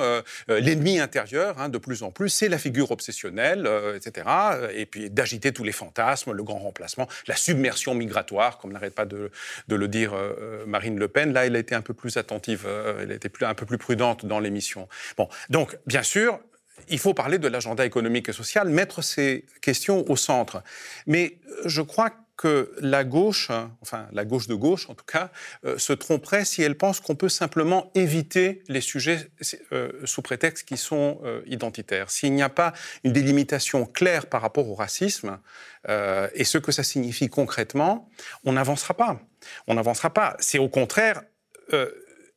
l'ennemi 0.48 0.98
intérieur, 0.98 1.58
hein, 1.58 1.68
de 1.68 1.78
plus 1.78 2.02
en 2.02 2.10
plus, 2.10 2.28
c'est 2.28 2.48
la 2.48 2.58
figure 2.58 2.90
obsessionnelle, 2.90 3.68
etc. 3.96 4.26
Et 4.74 4.86
puis 4.86 5.10
d'agiter 5.10 5.52
tous 5.52 5.64
les 5.64 5.72
fantasmes, 5.72 6.32
le 6.32 6.42
grand 6.42 6.58
remplacement, 6.58 7.08
la 7.26 7.36
submersion 7.36 7.94
migratoire, 7.94 8.58
comme 8.58 8.72
n'arrête 8.72 8.94
pas 8.94 9.06
de, 9.06 9.30
le 9.68 9.88
dire 9.88 10.14
Marine 10.66 10.98
Le 10.98 11.08
Pen. 11.08 11.32
Là, 11.32 11.46
elle 11.46 11.56
a 11.56 11.58
été 11.58 11.74
un 11.74 11.82
peu 11.82 11.94
plus 11.94 12.16
attentive, 12.16 12.66
elle 13.00 13.12
a 13.12 13.14
été 13.14 13.30
un 13.42 13.54
peu 13.54 13.66
plus 13.66 13.78
prudente 13.78 14.19
dans 14.26 14.40
l'émission. 14.40 14.88
Bon, 15.16 15.28
donc, 15.48 15.78
bien 15.86 16.02
sûr, 16.02 16.40
il 16.88 16.98
faut 16.98 17.14
parler 17.14 17.38
de 17.38 17.48
l'agenda 17.48 17.84
économique 17.84 18.28
et 18.28 18.32
social, 18.32 18.68
mettre 18.68 19.02
ces 19.02 19.44
questions 19.60 20.08
au 20.10 20.16
centre. 20.16 20.62
Mais 21.06 21.38
euh, 21.46 21.62
je 21.66 21.82
crois 21.82 22.10
que 22.36 22.74
la 22.80 23.04
gauche, 23.04 23.50
enfin 23.82 24.08
la 24.12 24.24
gauche 24.24 24.46
de 24.46 24.54
gauche 24.54 24.88
en 24.88 24.94
tout 24.94 25.04
cas, 25.04 25.30
euh, 25.66 25.76
se 25.76 25.92
tromperait 25.92 26.46
si 26.46 26.62
elle 26.62 26.74
pense 26.74 26.98
qu'on 26.98 27.14
peut 27.14 27.28
simplement 27.28 27.90
éviter 27.94 28.62
les 28.68 28.80
sujets 28.80 29.30
euh, 29.72 29.92
sous 30.06 30.22
prétexte 30.22 30.66
qui 30.66 30.78
sont 30.78 31.20
identitaires. 31.46 32.10
S'il 32.10 32.32
n'y 32.32 32.42
a 32.42 32.48
pas 32.48 32.72
une 33.04 33.12
délimitation 33.12 33.84
claire 33.84 34.26
par 34.26 34.40
rapport 34.40 34.68
au 34.68 34.74
racisme 34.74 35.38
et 36.34 36.44
ce 36.44 36.58
que 36.58 36.72
ça 36.72 36.82
signifie 36.82 37.28
concrètement, 37.28 38.10
on 38.44 38.52
n'avancera 38.52 38.94
pas. 38.94 39.20
On 39.66 39.74
n'avancera 39.74 40.10
pas. 40.10 40.36
C'est 40.40 40.58
au 40.58 40.68
contraire 40.68 41.22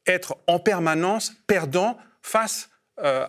être 0.08 0.38
en 0.48 0.60
permanence 0.60 1.34
perdant 1.48 1.98
face 2.22 2.70
euh, 3.00 3.26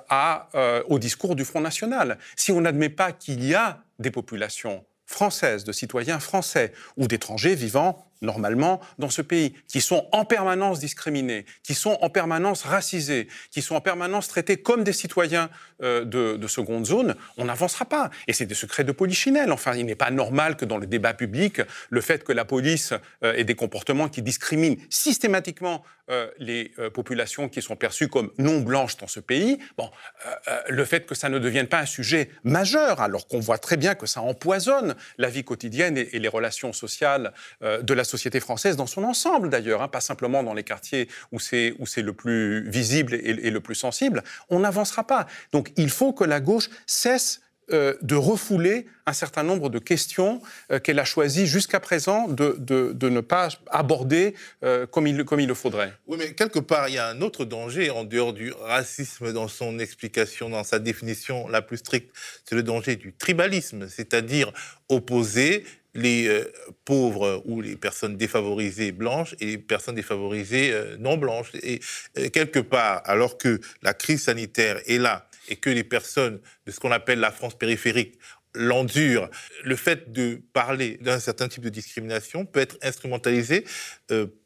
euh, 0.54 0.82
au 0.88 0.98
discours 0.98 1.36
du 1.36 1.44
Front 1.44 1.60
National. 1.60 2.18
Si 2.36 2.52
on 2.52 2.60
n'admet 2.60 2.90
pas 2.90 3.12
qu'il 3.12 3.44
y 3.44 3.54
a 3.54 3.80
des 3.98 4.10
populations 4.10 4.84
françaises, 5.06 5.64
de 5.64 5.72
citoyens 5.72 6.20
français 6.20 6.72
ou 6.96 7.06
d'étrangers 7.06 7.54
vivant 7.54 8.06
normalement 8.24 8.80
dans 8.98 9.10
ce 9.10 9.22
pays, 9.22 9.54
qui 9.68 9.80
sont 9.80 10.08
en 10.12 10.24
permanence 10.24 10.80
discriminés, 10.80 11.46
qui 11.62 11.74
sont 11.74 11.98
en 12.00 12.10
permanence 12.10 12.62
racisés, 12.62 13.28
qui 13.50 13.62
sont 13.62 13.76
en 13.76 13.80
permanence 13.80 14.28
traités 14.28 14.56
comme 14.56 14.84
des 14.84 14.92
citoyens 14.92 15.50
euh, 15.82 16.04
de, 16.04 16.46
seconde 16.46 16.86
zone, 16.86 17.16
on 17.36 17.46
n'avancera 17.46 17.84
pas. 17.84 18.10
Et 18.28 18.32
c'est 18.32 18.46
des 18.46 18.54
secrets 18.54 18.84
de 18.84 18.92
polichinelle. 18.92 19.50
Enfin, 19.50 19.74
il 19.74 19.86
n'est 19.86 19.96
pas 19.96 20.10
normal 20.10 20.56
que 20.56 20.64
dans 20.64 20.78
le 20.78 20.86
débat 20.86 21.14
public, 21.14 21.60
le 21.90 22.00
fait 22.00 22.22
que 22.22 22.32
la 22.32 22.44
police 22.44 22.92
euh, 23.24 23.34
ait 23.34 23.44
des 23.44 23.54
comportements 23.54 24.08
qui 24.08 24.22
discriminent 24.22 24.76
systématiquement 24.88 25.82
euh, 26.10 26.30
les 26.38 26.72
populations 26.92 27.48
qui 27.48 27.62
sont 27.62 27.76
perçues 27.76 28.08
comme 28.08 28.30
non 28.38 28.60
blanches 28.60 28.98
dans 28.98 29.06
ce 29.06 29.20
pays, 29.20 29.58
bon, 29.78 29.90
le 30.68 30.84
fait 30.84 31.06
que 31.06 31.14
ça 31.14 31.28
ne 31.30 31.38
devienne 31.38 31.66
pas 31.66 31.80
un 31.80 31.86
sujet 31.86 32.30
majeur, 32.44 33.00
alors 33.00 33.26
qu'on 33.26 33.40
voit 33.40 33.58
très 33.58 33.78
bien 33.78 33.94
que 33.94 34.06
ça 34.06 34.20
empoisonne 34.20 34.94
la 35.16 35.30
vie 35.30 35.44
quotidienne 35.44 35.96
et, 35.96 36.08
et 36.12 36.18
les 36.18 36.28
relations 36.28 36.72
sociales 36.72 37.32
de 37.62 37.94
la 37.94 38.04
société 38.04 38.13
société 38.16 38.40
française 38.40 38.76
dans 38.76 38.86
son 38.86 39.04
ensemble 39.04 39.50
d'ailleurs, 39.50 39.82
hein, 39.82 39.88
pas 39.88 40.00
simplement 40.00 40.42
dans 40.42 40.54
les 40.54 40.64
quartiers 40.64 41.08
où 41.32 41.40
c'est 41.40 41.74
où 41.78 41.86
c'est 41.86 42.02
le 42.02 42.12
plus 42.12 42.68
visible 42.68 43.14
et, 43.14 43.50
le 43.50 43.60
plus 43.60 43.74
sensible, 43.74 44.22
on 44.50 44.60
n'avancera 44.60 45.04
pas. 45.04 45.26
Donc 45.52 45.72
il 45.76 45.90
faut 45.90 46.12
que 46.12 46.24
la 46.24 46.40
gauche 46.40 46.68
cesse 46.86 47.40
euh, 47.72 47.94
de 48.02 48.14
refouler 48.14 48.86
un 49.06 49.14
certain 49.14 49.42
nombre 49.42 49.70
de 49.70 49.78
questions 49.78 50.42
euh, 50.70 50.78
qu'elle 50.78 50.98
a 50.98 51.06
choisi 51.06 51.46
jusqu'à 51.46 51.80
présent 51.80 52.28
de, 52.28 52.56
de, 52.58 53.08
ne 53.08 53.20
pas 53.20 53.48
aborder 53.70 54.34
euh, 54.62 54.86
comme, 54.86 55.06
il, 55.06 55.24
comme 55.24 55.40
il 55.40 55.48
le 55.48 55.54
faudrait. 55.54 55.94
Oui, 56.06 56.18
mais 56.18 56.34
quelque 56.34 56.58
part, 56.58 56.90
il 56.90 56.96
y 56.96 56.98
a 56.98 57.08
un 57.08 57.22
autre 57.22 57.46
danger 57.46 57.88
en 57.88 58.04
dehors 58.04 58.34
du 58.34 58.52
racisme 58.52 59.32
dans 59.32 59.48
son 59.48 59.78
explication, 59.78 60.50
dans 60.50 60.62
sa 60.62 60.78
définition 60.78 61.48
la 61.48 61.62
plus 61.62 61.78
stricte, 61.78 62.14
c'est 62.44 62.54
le 62.54 62.62
danger 62.62 62.96
du 62.96 63.14
tribalisme, 63.14 63.88
c'est-à-dire 63.88 64.52
opposer 64.90 65.64
les 65.94 66.26
euh, 66.28 66.52
pauvres 66.84 67.42
ou 67.46 67.60
les 67.60 67.76
personnes 67.76 68.16
défavorisées 68.16 68.92
blanches 68.92 69.34
et 69.40 69.46
les 69.46 69.58
personnes 69.58 69.94
défavorisées 69.94 70.72
euh, 70.72 70.96
non 70.98 71.16
blanches. 71.16 71.52
Et 71.62 71.80
euh, 72.18 72.28
quelque 72.30 72.58
part, 72.58 73.02
alors 73.04 73.38
que 73.38 73.60
la 73.82 73.94
crise 73.94 74.24
sanitaire 74.24 74.80
est 74.86 74.98
là 74.98 75.28
et 75.48 75.56
que 75.56 75.70
les 75.70 75.84
personnes 75.84 76.40
de 76.66 76.72
ce 76.72 76.80
qu'on 76.80 76.92
appelle 76.92 77.20
la 77.20 77.30
France 77.30 77.56
périphérique 77.56 78.18
l'endurent, 78.54 79.28
le 79.64 79.76
fait 79.76 80.12
de 80.12 80.40
parler 80.52 80.98
d'un 81.00 81.18
certain 81.18 81.48
type 81.48 81.62
de 81.62 81.68
discrimination 81.68 82.46
peut 82.46 82.60
être 82.60 82.78
instrumentalisé 82.82 83.64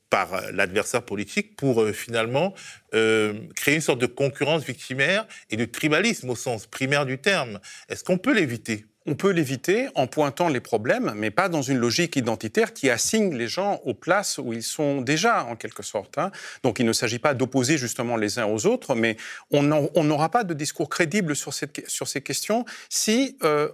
par 0.08 0.50
l'adversaire 0.50 1.02
politique 1.02 1.56
pour 1.56 1.86
finalement 1.90 2.54
créer 2.90 3.74
une 3.74 3.82
sorte 3.82 4.00
de 4.00 4.06
concurrence 4.06 4.64
victimaire 4.64 5.26
et 5.50 5.58
de 5.58 5.66
tribalisme 5.66 6.30
au 6.30 6.36
sens 6.36 6.66
primaire 6.66 7.04
du 7.04 7.18
terme. 7.18 7.60
Est-ce 7.90 8.02
qu'on 8.02 8.16
peut 8.16 8.32
l'éviter? 8.32 8.86
On 9.08 9.14
peut 9.14 9.30
l'éviter 9.30 9.88
en 9.94 10.06
pointant 10.06 10.48
les 10.48 10.60
problèmes, 10.60 11.14
mais 11.16 11.30
pas 11.30 11.48
dans 11.48 11.62
une 11.62 11.78
logique 11.78 12.16
identitaire 12.16 12.74
qui 12.74 12.90
assigne 12.90 13.34
les 13.34 13.48
gens 13.48 13.80
aux 13.86 13.94
places 13.94 14.36
où 14.36 14.52
ils 14.52 14.62
sont 14.62 15.00
déjà, 15.00 15.44
en 15.44 15.56
quelque 15.56 15.82
sorte. 15.82 16.18
Hein. 16.18 16.30
Donc 16.62 16.78
il 16.78 16.84
ne 16.84 16.92
s'agit 16.92 17.18
pas 17.18 17.32
d'opposer 17.32 17.78
justement 17.78 18.16
les 18.16 18.38
uns 18.38 18.44
aux 18.44 18.66
autres, 18.66 18.94
mais 18.94 19.16
on 19.50 19.62
n'aura 19.62 20.30
pas 20.30 20.44
de 20.44 20.52
discours 20.52 20.90
crédible 20.90 21.34
sur, 21.34 21.54
ces 21.54 22.20
questions 22.20 22.66
si 22.90 23.38
euh, 23.42 23.70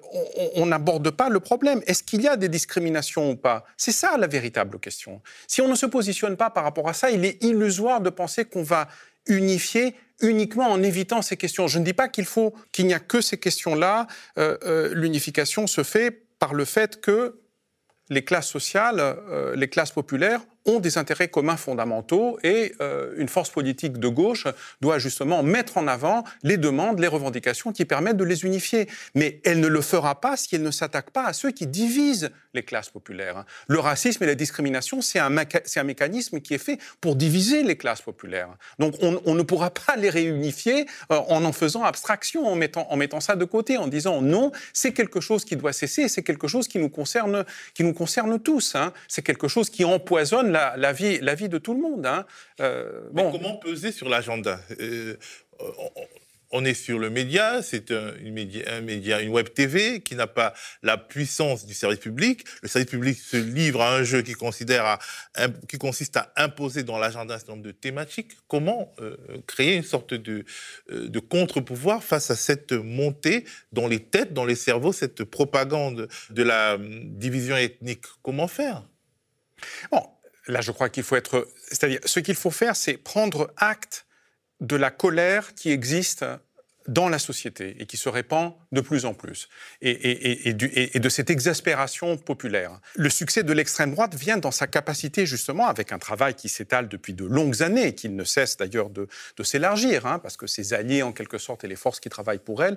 on 0.55 0.67
n'aborde 0.67 1.11
pas 1.11 1.29
le 1.29 1.41
problème. 1.41 1.83
Est-ce 1.87 2.05
qu'il 2.05 2.23
y 2.23 2.29
a 2.29 2.37
des 2.37 2.49
discriminations 2.49 3.33
ou 3.33 3.37
pas? 3.37 3.65
C'est 3.77 3.93
ça 3.93 4.17
la 4.17 4.29
véritable 4.29 4.79
question. 4.79 5.21
Si 5.49 5.61
on 5.61 5.69
ne 5.69 5.75
se 5.75 5.87
positionne 5.87 6.37
pas 6.37 6.51
par 6.51 6.63
rapport 6.63 6.89
à 6.89 6.95
ça, 6.95 7.11
il 7.11 7.25
est 7.25 7.43
illusoire 7.43 8.01
de 8.01 8.11
penser 8.11 8.45
qu'on 8.45 8.63
va 8.63 8.89
unifier 9.27 9.97
uniquement 10.21 10.71
en 10.71 10.83
évitant 10.83 11.23
ces 11.23 11.37
questions. 11.37 11.67
Je 11.67 11.79
ne 11.79 11.85
dis 11.85 11.93
pas 11.93 12.09
qu'il 12.09 12.25
faut 12.25 12.55
qu'il 12.73 12.87
n'y 12.87 12.95
a 12.95 13.01
que 13.01 13.21
ces 13.21 13.39
questions-là. 13.39 14.07
Euh, 14.39 14.57
euh, 14.65 14.95
l'unification 14.95 15.67
se 15.67 15.83
fait 15.83 16.27
par 16.39 16.55
le 16.55 16.65
fait 16.65 17.01
que 17.01 17.41
les 18.11 18.25
classes 18.25 18.49
sociales, 18.49 19.01
euh, 19.01 19.57
les 19.57 19.69
classes 19.69 19.93
populaires 19.93 20.43
ont 20.67 20.81
des 20.81 20.99
intérêts 20.99 21.29
communs 21.29 21.57
fondamentaux 21.57 22.39
et 22.43 22.73
euh, 22.81 23.15
une 23.17 23.29
force 23.29 23.51
politique 23.51 23.99
de 23.99 24.09
gauche 24.09 24.47
doit 24.81 24.99
justement 24.99 25.43
mettre 25.43 25.79
en 25.79 25.87
avant 25.87 26.25
les 26.43 26.57
demandes, 26.57 26.99
les 27.01 27.07
revendications 27.07 27.73
qui 27.73 27.85
permettent 27.85 28.17
de 28.17 28.25
les 28.25 28.45
unifier. 28.45 28.89
Mais 29.15 29.41
elle 29.45 29.61
ne 29.61 29.69
le 29.69 29.81
fera 29.81 30.21
pas 30.21 30.37
si 30.37 30.55
elle 30.55 30.63
ne 30.63 30.71
s'attaque 30.71 31.11
pas 31.11 31.25
à 31.25 31.33
ceux 31.33 31.51
qui 31.51 31.67
divisent 31.67 32.31
les 32.55 32.63
classes 32.63 32.89
populaires. 32.89 33.45
Le 33.69 33.79
racisme 33.79 34.23
et 34.25 34.27
la 34.27 34.35
discrimination, 34.35 35.03
c'est 35.03 35.19
un, 35.19 35.37
un, 35.37 35.85
mécanisme 35.85 36.41
qui 36.41 36.55
est 36.55 36.59
fait 36.59 36.79
pour 37.01 37.17
diviser 37.17 37.63
les 37.63 37.77
classes 37.77 38.03
populaires. 38.03 38.51
Donc 38.79 38.95
on, 39.01 39.21
on 39.25 39.35
ne 39.35 39.43
pourra 39.43 39.71
pas 39.71 39.97
les 39.97 40.11
réunifier 40.11 40.87
euh, 41.11 41.17
en 41.29 41.45
en 41.45 41.53
faisant 41.53 41.85
abstraction, 41.85 42.47
en 42.47 42.55
mettant, 42.55 42.87
en 42.91 42.97
mettant 42.97 43.21
ça 43.21 43.37
de 43.37 43.45
côté, 43.45 43.77
en 43.77 43.89
disant 43.89 44.23
non, 44.23 44.53
c'est 44.73 44.93
quelque 44.93 45.21
chose 45.21 45.45
qui 45.45 45.57
doit 45.57 45.73
cesser, 45.73 46.09
c'est 46.09 46.23
quelque 46.23 46.49
chose 46.49 46.69
qui 46.69 46.79
nous 46.79 46.89
concerne, 46.89 47.45
qui 47.75 47.85
nous 47.85 47.93
concerne 47.93 48.39
tous. 48.39 48.75
Hein. 48.75 48.93
C'est 49.09 49.23
quelque 49.23 49.49
chose 49.49 49.69
qui 49.69 49.85
empoisonne 49.85 50.54
la, 50.55 50.93
vie, 50.93 51.19
la 51.21 51.35
vie 51.35 51.49
de 51.49 51.59
tout 51.59 51.75
le 51.75 51.81
monde. 51.81 52.07
Hein. 52.07 52.25
Euh, 52.61 53.09
bon. 53.13 53.33
comment 53.33 53.57
peser 53.57 53.93
sur 53.93 54.09
l'agenda? 54.09 54.61
Euh, 54.81 55.17
on 56.57 56.65
est 56.65 56.75
sur 56.75 57.01
le 57.01 57.11
média, 57.11 57.63
c'est 57.63 57.91
un, 57.91 58.13
média, 58.81 59.21
une 59.21 59.31
web 59.31 59.49
TV 59.53 60.03
qui 60.03 60.15
n'a 60.15 60.29
pas 60.29 60.55
la 60.85 60.97
puissance 60.97 61.67
du 61.67 61.75
service 61.75 61.99
public. 61.99 62.45
Le 62.63 62.69
service 62.69 62.91
public 62.91 63.19
se 63.19 63.37
livre 63.37 63.83
à 63.83 63.97
un 63.97 64.05
jeu 64.05 64.23
qui, 64.23 64.35
considère 64.35 64.99
qui 65.69 65.79
consiste 65.79 66.17
à 66.17 66.33
imposer 66.37 66.85
dans 66.85 66.97
l'agenda 66.97 67.35
un 67.35 67.39
certain 67.39 67.55
nombre 67.55 67.65
de 67.65 67.73
thématiques. 67.73 68.37
Comment 68.47 68.95
euh, 69.01 69.17
créer 69.49 69.75
une 69.75 69.83
sorte 69.83 70.15
de, 70.15 70.45
de 70.91 71.19
contre-pouvoir 71.19 72.05
face 72.05 72.31
à 72.31 72.37
cette 72.37 72.71
montée 72.73 73.45
dans 73.73 73.89
les 73.89 73.99
têtes, 73.99 74.33
dans 74.33 74.45
les 74.45 74.55
cerveaux, 74.55 74.93
cette 74.93 75.25
propagande 75.25 76.09
de 76.31 76.43
la 76.45 76.79
division 76.79 77.57
ethnique? 77.57 78.05
Comment 78.23 78.47
faire? 78.47 78.85
Bon, 79.91 80.03
là, 80.47 80.61
je 80.61 80.73
crois 80.73 80.89
qu'il 80.89 81.03
faut 81.03 81.17
être. 81.17 81.49
C'est-à-dire, 81.69 82.01
ce 82.05 82.21
qu'il 82.21 82.35
faut 82.35 82.51
faire, 82.51 82.77
c'est 82.77 82.97
prendre 82.97 83.53
acte 83.57 84.07
de 84.61 84.77
la 84.77 84.91
colère 84.91 85.55
qui 85.55 85.71
existe 85.71 86.25
dans 86.89 87.09
la 87.09 87.19
société 87.19 87.77
et 87.79 87.87
qui 87.87 87.97
se 87.97 88.09
répand 88.09 88.53
de 88.73 88.81
plus 88.81 89.05
en 89.05 89.15
plus, 89.15 89.49
et, 89.81 90.53
de 90.53 91.09
cette 91.09 91.31
exaspération 91.31 92.17
populaire. 92.17 92.79
Le 92.95 93.09
succès 93.09 93.43
de 93.43 93.53
l'extrême 93.53 93.93
droite 93.93 94.15
vient 94.15 94.37
dans 94.37 94.51
sa 94.51 94.67
capacité, 94.67 95.25
justement, 95.25 95.67
avec 95.67 95.93
un 95.93 95.99
travail 95.99 96.35
qui 96.35 96.49
s'étale 96.49 96.89
depuis 96.89 97.15
de 97.15 97.25
longues 97.25 97.63
années, 97.63 97.95
qui 97.95 98.09
ne 98.09 98.25
cesse 98.25 98.57
d'ailleurs 98.57 98.91
de, 98.91 99.09
s'élargir, 99.43 100.07
hein, 100.07 100.19
parce 100.19 100.37
que 100.37 100.47
ses 100.47 100.75
alliés, 100.75 101.03
en 101.03 101.13
quelque 101.13 101.39
sorte, 101.39 101.65
et 101.65 101.69
les 101.69 101.77
forces 101.77 102.01
qui 102.01 102.11
travaillent 102.11 102.39
pour 102.39 102.63
elle, 102.63 102.77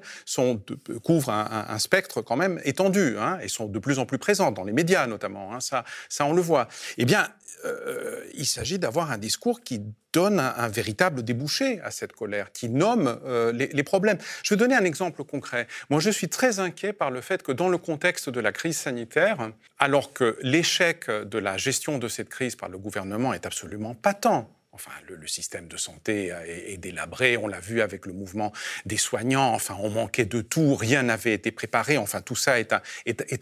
couvrent 1.04 1.32
un, 1.32 1.80
spectre 1.80 2.22
quand 2.22 2.38
même 2.38 2.62
étendu, 2.64 3.18
hein, 3.18 3.40
et 3.42 3.48
sont 3.50 3.66
de 3.66 3.80
plus 3.80 4.00
en 4.00 4.06
plus 4.06 4.18
présents, 4.18 4.52
dans 4.52 4.64
les 4.64 4.74
médias 4.74 5.06
notamment, 5.08 5.54
hein, 5.54 5.60
ça, 5.60 5.84
ça 6.10 6.26
on 6.26 6.34
le 6.34 6.42
voit. 6.42 6.68
Eh 6.98 7.06
bien, 7.06 7.28
euh, 7.66 8.24
il 8.34 8.46
s'agit 8.46 8.80
d'avoir 8.80 9.12
un 9.12 9.18
discours 9.18 9.62
qui 9.62 9.82
donne 10.14 10.40
un, 10.40 10.68
véritable 10.68 11.24
débouché 11.24 11.80
à 11.82 11.92
cette 11.92 12.14
colère, 12.14 12.52
qui 12.52 12.70
nomme 12.70 13.20
euh, 13.26 13.52
les, 13.52 13.84
problèmes. 13.84 14.18
Je 14.44 14.54
vais 14.54 14.58
donner 14.58 14.76
un 14.76 14.84
exemple 14.84 15.24
concret. 15.24 15.68
Moi, 15.90 16.00
je 16.00 16.10
suis 16.10 16.28
très 16.28 16.60
inquiet 16.60 16.94
par 16.94 17.12
le 17.12 17.22
fait 17.22 17.44
que 17.44 17.52
dans 17.52 17.70
le 17.70 17.78
contexte 17.78 18.30
de 18.30 18.40
la 18.40 18.52
crise 18.52 18.78
sanitaire, 18.78 19.52
alors 19.80 20.14
que 20.14 20.38
l'échec 20.42 21.10
de 21.10 21.38
la 21.38 21.58
gestion 21.58 22.00
de 22.00 22.08
cette 22.08 22.30
crise 22.30 22.56
par 22.56 22.70
le 22.70 22.78
gouvernement 22.78 23.34
est 23.34 23.46
absolument 23.46 23.94
patent, 23.96 24.50
Enfin, 24.78 24.92
le, 25.08 25.26
système 25.26 25.68
de 25.68 25.76
santé 25.76 26.32
est, 26.48 26.78
délabré, 26.78 27.36
on 27.36 27.48
l'a 27.48 27.60
vu 27.60 27.82
avec 27.82 28.06
le 28.06 28.14
mouvement 28.14 28.54
des 28.86 28.98
soignants, 28.98 29.58
on 29.80 29.90
manquait 29.90 30.26
de 30.26 30.42
tout, 30.42 30.76
rien 30.76 31.02
n'avait 31.02 31.34
été 31.34 31.50
préparé, 31.50 31.98
tout 32.24 32.36
ça 32.36 32.60
est 32.60 32.74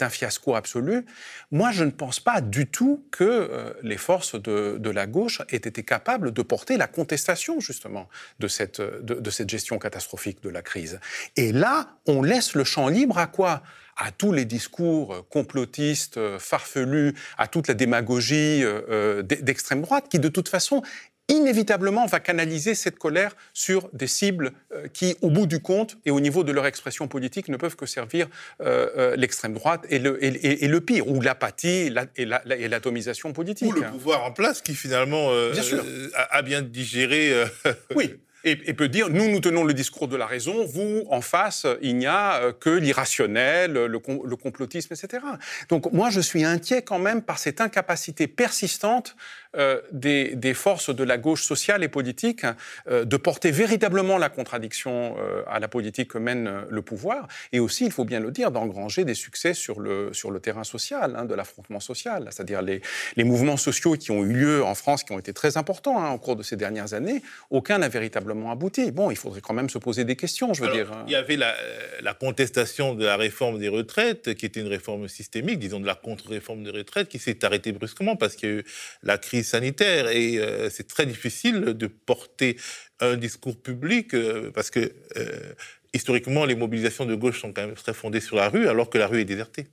un, 0.01 0.09
fiasco 0.09 0.55
absolu. 0.55 1.05
Moi, 1.51 1.71
je 1.71 1.83
ne 1.83 1.91
pense 1.91 2.21
pas 2.21 2.39
du 2.39 2.67
tout 2.67 3.05
que 3.11 3.25
euh, 3.25 3.73
les 3.83 3.97
forces 3.97 4.41
de, 4.41 4.89
la 4.89 5.07
gauche 5.07 5.41
aient 5.49 5.57
été 5.57 5.83
capables 5.83 6.31
de 6.31 6.41
porter 6.41 6.77
la 6.77 6.87
contestation, 6.87 7.59
justement, 7.59 8.07
de 8.39 8.47
cette, 8.47 8.81
gestion 9.49 9.77
catastrophique 9.77 10.41
de 10.41 10.49
la 10.49 10.61
crise. 10.61 11.01
Et 11.35 11.51
là, 11.51 11.97
on 12.05 12.21
laisse 12.21 12.55
le 12.55 12.63
champ 12.63 12.87
libre 12.87 13.17
à 13.17 13.27
quoi? 13.27 13.61
À 13.97 14.11
tous 14.11 14.33
les 14.33 14.43
discours 14.43 15.25
complotistes, 15.29 16.19
farfelus, 16.37 17.13
à 17.37 17.47
toute 17.47 17.69
la 17.69 17.73
démagogie 17.73 18.61
euh, 18.63 19.21
d'extrême 19.21 19.81
droite, 19.81 20.07
qui 20.09 20.19
de 20.19 20.27
toute 20.27 20.49
façon 20.49 20.81
inévitablement 21.27 22.05
va 22.05 22.19
canaliser 22.19 22.75
cette 22.75 22.97
colère 22.97 23.35
sur 23.53 23.89
des 23.93 24.07
cibles 24.07 24.51
euh, 24.73 24.87
qui, 24.87 25.15
au 25.21 25.29
bout 25.29 25.47
du 25.47 25.59
compte 25.59 25.97
et 26.05 26.11
au 26.11 26.19
niveau 26.19 26.43
de 26.43 26.51
leur 26.51 26.65
expression 26.65 27.07
politique, 27.07 27.49
ne 27.49 27.57
peuvent 27.57 27.75
que 27.75 27.85
servir 27.85 28.27
euh, 28.61 28.89
euh, 28.97 29.15
l'extrême 29.15 29.53
droite 29.53 29.85
et 29.89 29.99
le, 29.99 30.23
et, 30.23 30.67
le, 30.67 30.81
pire, 30.81 31.07
ou 31.07 31.21
l'apathie 31.21 31.91
et 32.15 32.67
l'atomisation 32.67 33.33
politique. 33.33 33.75
Ou 33.75 33.79
le 33.79 33.81
pouvoir 33.83 34.23
en 34.23 34.31
place 34.31 34.61
qui 34.61 34.75
finalement 34.75 35.31
a, 36.13 36.41
bien 36.41 36.61
digéré. 36.61 37.45
oui, 37.95 38.15
et, 38.43 38.73
peut 38.73 38.87
dire 38.87 39.09
nous, 39.09 39.29
nous 39.29 39.39
tenons 39.39 39.63
le 39.63 39.73
discours 39.73 40.07
de 40.07 40.15
la 40.15 40.27
raison, 40.27 40.65
vous, 40.65 41.03
en 41.09 41.21
face, 41.21 41.65
il 41.81 41.97
n'y 41.97 42.05
a 42.05 42.53
que 42.53 42.69
l'irrationnel, 42.69 43.73
le, 43.73 43.99
complotisme, 44.35 44.93
etc. 44.93 45.23
Donc 45.69 45.91
moi, 45.91 46.09
je 46.09 46.21
suis 46.21 46.43
inquiet 46.43 46.83
quand 46.83 46.99
même 46.99 47.21
par 47.21 47.39
cette 47.39 47.61
incapacité 47.61 48.27
persistante 48.27 49.15
euh, 49.57 49.81
des, 49.91 50.53
forces 50.53 50.93
de 50.93 51.03
la 51.03 51.17
gauche 51.17 51.43
sociale 51.43 51.83
et 51.83 51.87
politique 51.87 52.45
euh, 52.87 53.05
de 53.05 53.17
porter 53.17 53.51
véritablement 53.51 54.17
la 54.17 54.29
contradiction 54.29 55.15
à 55.47 55.59
la 55.59 55.67
politique 55.67 56.11
que 56.11 56.17
mène 56.17 56.65
le 56.69 56.81
pouvoir, 56.81 57.27
et 57.51 57.59
aussi, 57.59 57.85
il 57.85 57.91
faut 57.91 58.05
bien 58.05 58.19
le 58.19 58.31
dire, 58.31 58.51
d'engranger 58.51 59.05
des 59.05 59.13
succès 59.13 59.53
sur 59.53 59.79
le, 59.79 60.13
sur 60.13 60.31
le 60.31 60.39
terrain 60.39 60.63
social, 60.63 61.15
hein, 61.15 61.25
de 61.25 61.33
l'affrontement 61.33 61.79
social, 61.79 62.27
c'est-à-dire 62.31 62.61
les, 62.61 62.81
les, 63.15 63.23
mouvements 63.23 63.57
sociaux 63.57 63.93
qui 63.93 64.11
ont 64.11 64.23
eu 64.23 64.33
lieu 64.33 64.63
en 64.63 64.75
France, 64.75 65.03
qui 65.03 65.11
ont 65.11 65.19
été 65.19 65.33
très 65.33 65.57
importants 65.57 66.01
hein, 66.01 66.11
au 66.11 66.17
cours 66.17 66.35
de 66.35 66.43
ces 66.43 66.55
dernières 66.55 66.93
années, 66.93 67.21
aucun 67.49 67.79
n'a 67.79 67.89
véritablement 67.89 68.51
abouti. 68.51 68.91
Bon, 68.91 69.11
il 69.11 69.17
faudrait 69.17 69.41
quand 69.41 69.53
même 69.53 69.69
se 69.69 69.77
poser 69.77 70.05
des 70.05 70.15
questions, 70.15 70.53
je 70.53 70.63
veux 70.63 70.71
dire. 70.71 70.91
Hein. 70.91 71.03
Il 71.07 71.11
y 71.11 71.15
avait 71.15 71.37
la, 71.37 72.13
contestation 72.13 72.95
de 72.95 73.05
la 73.05 73.17
réforme 73.17 73.59
des 73.59 73.67
retraites, 73.67 74.33
qui 74.35 74.45
était 74.45 74.61
une 74.61 74.67
réforme 74.67 75.07
systémique, 75.07 75.59
disons 75.59 75.79
de 75.79 75.85
la 75.85 75.95
contre-réforme 75.95 76.63
des 76.63 76.71
retraites, 76.71 77.09
qui 77.09 77.19
s'est 77.19 77.43
arrêtée 77.43 77.71
brusquement 77.71 78.15
parce 78.15 78.35
qu'il 78.35 78.49
y 78.49 78.51
a 78.53 78.55
eu 78.55 78.63
la 79.03 79.17
crise 79.17 79.44
sanitaire. 79.45 80.09
Et 80.09 80.37
euh, 80.37 80.69
c'est 80.69 80.87
très 80.87 81.05
difficile 81.05 81.61
de 81.61 81.87
porter 81.87 82.57
un 82.99 83.15
discours 83.15 83.57
public 83.57 84.13
euh, 84.13 84.51
parce 84.53 84.69
que 84.69 84.91
euh, 85.17 85.53
historiquement, 85.93 86.45
les 86.45 86.55
mobilisations 86.55 87.05
de 87.05 87.15
gauche 87.15 87.41
sont 87.41 87.53
quand 87.53 87.65
même 87.65 87.75
très 87.75 87.93
fondées 87.93 88.21
sur 88.21 88.35
la 88.35 88.49
rue, 88.49 88.67
alors 88.67 88.89
que 88.89 88.97
la 88.97 89.07
rue 89.07 89.21
est 89.21 89.25
désertée. 89.25 89.67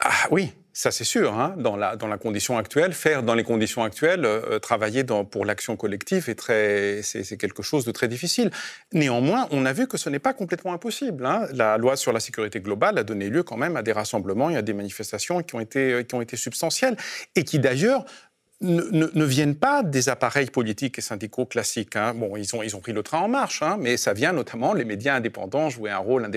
Ah 0.00 0.26
oui, 0.30 0.52
ça, 0.74 0.90
c'est 0.90 1.04
sûr, 1.04 1.32
hein, 1.32 1.54
dans, 1.56 1.74
la, 1.74 1.96
dans 1.96 2.06
la 2.06 2.18
condition 2.18 2.58
actuelle. 2.58 2.92
Faire 2.92 3.22
dans 3.22 3.34
les 3.34 3.44
conditions 3.44 3.82
actuelles, 3.82 4.28
travailler 4.60 5.04
pour 5.04 5.46
l'action 5.46 5.74
collective, 5.74 6.28
est 6.28 6.34
très, 6.34 7.00
c'est, 7.02 7.38
quelque 7.38 7.62
chose 7.62 7.86
de 7.86 7.92
très 7.92 8.06
difficile. 8.06 8.50
Néanmoins, 8.92 9.48
on 9.52 9.64
a 9.64 9.72
vu 9.72 9.86
que 9.86 9.96
ce 9.96 10.10
n'est 10.10 10.18
pas 10.18 10.34
complètement 10.34 10.74
impossible. 10.74 11.24
Hein. 11.24 11.48
La 11.54 11.78
loi 11.78 11.96
sur 11.96 12.12
la 12.12 12.20
sécurité 12.20 12.60
globale 12.60 12.98
a 12.98 13.04
donné 13.04 13.30
lieu 13.30 13.42
quand 13.42 13.56
même 13.56 13.74
à 13.74 13.82
des 13.82 13.92
rassemblements 13.92 14.50
et 14.50 14.56
à 14.56 14.62
des 14.62 14.74
manifestations 14.74 15.42
qui 15.42 15.54
ont 15.54 15.60
été, 15.60 16.04
qui 16.06 16.14
ont 16.14 16.20
été 16.20 16.36
substantielles 16.36 16.98
et 17.34 17.44
qui 17.44 17.58
d'ailleurs 17.58 18.04
ne, 18.60 19.24
viennent 19.24 19.54
pas 19.54 19.82
des 19.82 20.08
appareils 20.08 20.50
politiques 20.50 20.98
et 20.98 21.02
syndicaux 21.02 21.46
classiques. 21.46 21.96
Hein. 21.96 22.14
Bon, 22.14 22.36
ils 22.36 22.54
ont, 22.56 22.62
ils 22.62 22.74
ont 22.76 22.80
pris 22.80 22.92
le 22.92 23.02
train 23.02 23.20
en 23.20 23.28
marche, 23.28 23.62
hein, 23.62 23.76
mais 23.78 23.96
ça 23.96 24.12
vient 24.12 24.32
notamment, 24.32 24.72
les 24.72 24.84
médias 24.84 25.14
indépendants 25.14 25.68
un 25.86 25.98
rôle 25.98 26.28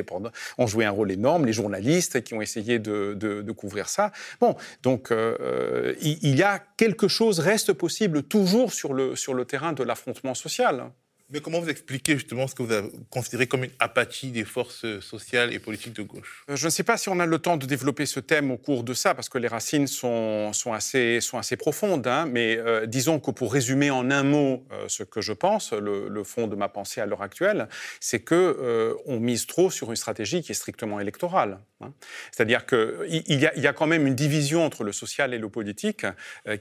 ont 0.58 0.68
joué 0.68 0.86
un 0.86 0.92
rôle 0.92 1.12
énorme, 1.12 1.46
les 1.46 1.54
journalistes 1.54 2.24
qui 2.24 2.34
ont 2.34 2.42
essayé 2.42 2.80
de, 2.80 3.14
de, 3.14 3.52
couvrir 3.52 3.90
ça. 3.90 4.12
Bon, 4.40 4.56
donc 4.84 5.12
euh, 5.12 5.94
il, 6.02 6.20
il, 6.22 6.36
y 6.38 6.44
a 6.44 6.60
quelque 6.78 7.08
chose 7.08 7.40
reste 7.40 7.74
possible 7.74 8.24
toujours 8.24 8.74
sur 8.74 8.94
le, 8.94 9.16
sur 9.16 9.34
le 9.34 9.46
terrain 9.46 9.74
de 9.74 9.84
l'affrontement 9.84 10.34
social. 10.34 10.92
Mais 11.32 11.42
comment 11.42 11.60
vous 11.60 11.70
expliquez 11.70 12.14
justement 12.14 12.48
ce 12.48 12.56
que 12.56 12.64
vous 12.64 12.72
avez 12.72 12.90
considéré 13.12 13.46
comme 13.46 13.64
une 13.64 13.72
apathie 13.78 14.32
des 14.32 14.46
forces 14.46 15.00
sociales 15.00 15.54
et 15.54 15.60
politiques 15.60 15.94
de 15.94 16.02
gauche? 16.02 16.44
Euh, 16.50 16.56
Je 16.56 16.66
ne 16.66 16.72
sais 16.72 16.82
pas 16.82 16.98
si 16.98 17.08
on 17.10 17.20
a 17.20 17.28
le 17.28 17.38
temps 17.38 17.56
de 17.56 17.68
développer 17.68 18.08
ce 18.08 18.20
thème 18.20 18.50
au 18.50 18.58
cours 18.58 18.84
de 18.84 18.96
ça, 18.96 19.14
parce 19.14 19.30
que 19.30 19.38
les 19.38 19.48
racines 19.48 19.86
sont, 19.86 20.52
assez, 20.74 21.20
profondes. 21.58 22.08
Hein, 22.08 22.28
mais 22.32 22.58
euh, 22.58 22.88
disons 22.88 23.20
que 23.20 23.30
pour 23.30 23.54
résumer 23.54 23.92
en 23.92 24.10
un 24.10 24.24
mot 24.24 24.66
euh, 24.72 24.86
ce 24.88 25.04
que 25.04 25.22
je 25.22 25.34
pense, 25.34 25.72
le, 25.72 26.24
fond 26.24 26.48
de 26.48 26.56
ma 26.56 26.68
pensée 26.68 27.00
à 27.00 27.06
l'heure 27.06 27.22
actuelle, 27.22 27.70
c'est 28.00 28.20
que 28.20 28.96
on 29.06 29.20
mise 29.20 29.48
trop 29.48 29.72
sur 29.72 29.90
une 29.90 29.96
stratégie 29.96 30.42
qui 30.42 30.52
est 30.52 30.56
strictement 30.56 31.00
électorale. 31.00 31.60
Hein. 31.80 31.94
C'est-à-dire 32.32 32.66
qu'il 32.66 33.24
y 33.28 33.68
a 33.68 33.74
quand 33.74 33.88
même 33.88 34.06
une 34.06 34.16
division 34.16 34.66
entre 34.66 34.84
le 34.84 34.92
social 34.92 35.34
et 35.34 35.38
le 35.38 35.50
politique 35.50 36.06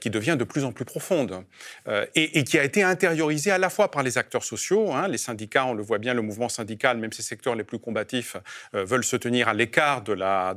qui 0.00 0.10
devient 0.10 0.36
de 0.38 0.44
plus 0.44 0.64
en 0.64 0.70
plus 0.70 0.84
profonde 0.84 1.42
et, 2.14 2.38
et 2.38 2.44
qui 2.44 2.58
a 2.58 2.64
été 2.64 2.84
intériorisée 2.84 3.50
à 3.50 3.58
la 3.58 3.68
fois 3.68 3.90
par 3.90 4.04
les 4.04 4.16
acteurs 4.16 4.44
sociaux 4.44 4.57
Hein. 4.94 5.08
Les 5.08 5.18
syndicats, 5.18 5.66
on 5.66 5.74
le 5.74 5.82
voit 5.82 5.98
bien, 5.98 6.14
le 6.14 6.22
mouvement 6.22 6.48
syndical, 6.48 6.98
même 6.98 7.12
ces 7.12 7.22
secteurs 7.22 7.54
les 7.54 7.64
plus 7.64 7.78
combatifs, 7.78 8.36
euh, 8.74 8.84
veulent 8.84 9.04
se 9.04 9.16
tenir 9.16 9.48
à 9.48 9.54
l'écart 9.54 10.02
de 10.02 10.12
la, 10.12 10.54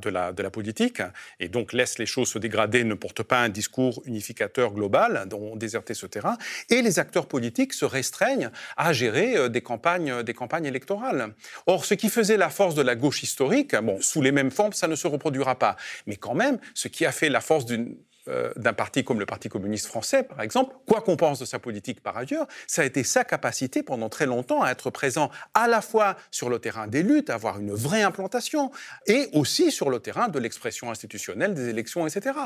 politique 0.52 1.02
et 1.40 1.48
donc 1.48 1.72
laissent 1.72 1.98
les 1.98 2.06
choses 2.06 2.30
se 2.30 2.40
dégrader, 2.40 2.84
ne 2.84 2.94
portent 2.94 3.24
pas 3.24 3.40
un 3.40 3.50
discours 3.50 4.02
unificateur 4.06 4.72
global, 4.72 5.28
dont 5.28 5.56
déserter 5.56 5.94
ce 5.94 6.06
terrain. 6.06 6.38
Et 6.70 6.82
les 6.82 7.00
acteurs 7.00 7.28
politiques 7.28 7.74
se 7.74 7.86
restreignent 7.86 8.50
à 8.76 8.92
gérer 8.92 9.38
euh, 9.38 9.50
des 9.50 9.62
campagnes, 9.62 10.24
des 10.24 10.34
campagnes 10.34 10.66
électorales. 10.66 11.34
Or, 11.68 11.86
ce 11.86 11.94
qui 11.94 12.10
faisait 12.10 12.38
la 12.38 12.50
force 12.50 12.76
de 12.76 12.82
la 12.82 12.96
gauche 12.96 13.24
historique, 13.24 13.76
bon, 13.76 14.02
sous 14.02 14.22
les 14.22 14.32
mêmes 14.32 14.52
formes, 14.52 14.74
ça 14.74 14.88
ne 14.88 14.96
se 14.96 15.08
reproduira 15.08 15.58
pas. 15.58 15.78
Mais 16.08 16.16
quand 16.16 16.36
même, 16.36 16.60
ce 16.74 16.88
qui 16.88 17.06
a 17.06 17.12
fait 17.12 17.30
la 17.30 17.42
force 17.42 17.66
d'une 17.66 17.96
euh, 18.28 18.52
d'un 18.56 18.74
parti 18.74 19.04
comme 19.04 19.20
le 19.20 19.26
Parti 19.26 19.50
communiste 19.50 19.88
français, 19.88 20.22
par 20.22 20.42
exemple, 20.42 20.76
quoi 20.86 21.02
qu'on 21.02 21.16
pense 21.16 21.40
de 21.40 21.46
sa 21.46 21.58
politique 21.58 22.02
par 22.02 22.16
ailleurs, 22.18 22.46
ça 22.68 22.84
a 22.84 22.86
été 22.86 23.04
sa 23.04 23.24
capacité 23.24 23.82
pendant 23.82 24.10
très 24.10 24.28
longtemps 24.28 24.62
à 24.62 24.70
être 24.70 24.92
présent 24.92 25.32
à 25.56 25.68
la 25.68 25.82
fois 25.82 26.16
sur 26.30 26.48
le 26.48 26.60
terrain 26.60 26.86
des 26.86 27.02
luttes, 27.02 27.32
à 27.32 27.34
avoir 27.34 27.60
une 27.60 27.74
vraie 27.74 28.04
implantation, 28.04 28.70
et 29.08 29.28
aussi 29.34 29.72
sur 29.72 29.90
le 29.90 30.00
terrain 30.00 30.28
de 30.28 30.38
l'expression 30.38 30.92
institutionnelle, 30.92 31.56
des 31.56 31.70
élections, 31.70 32.06
etc. 32.06 32.38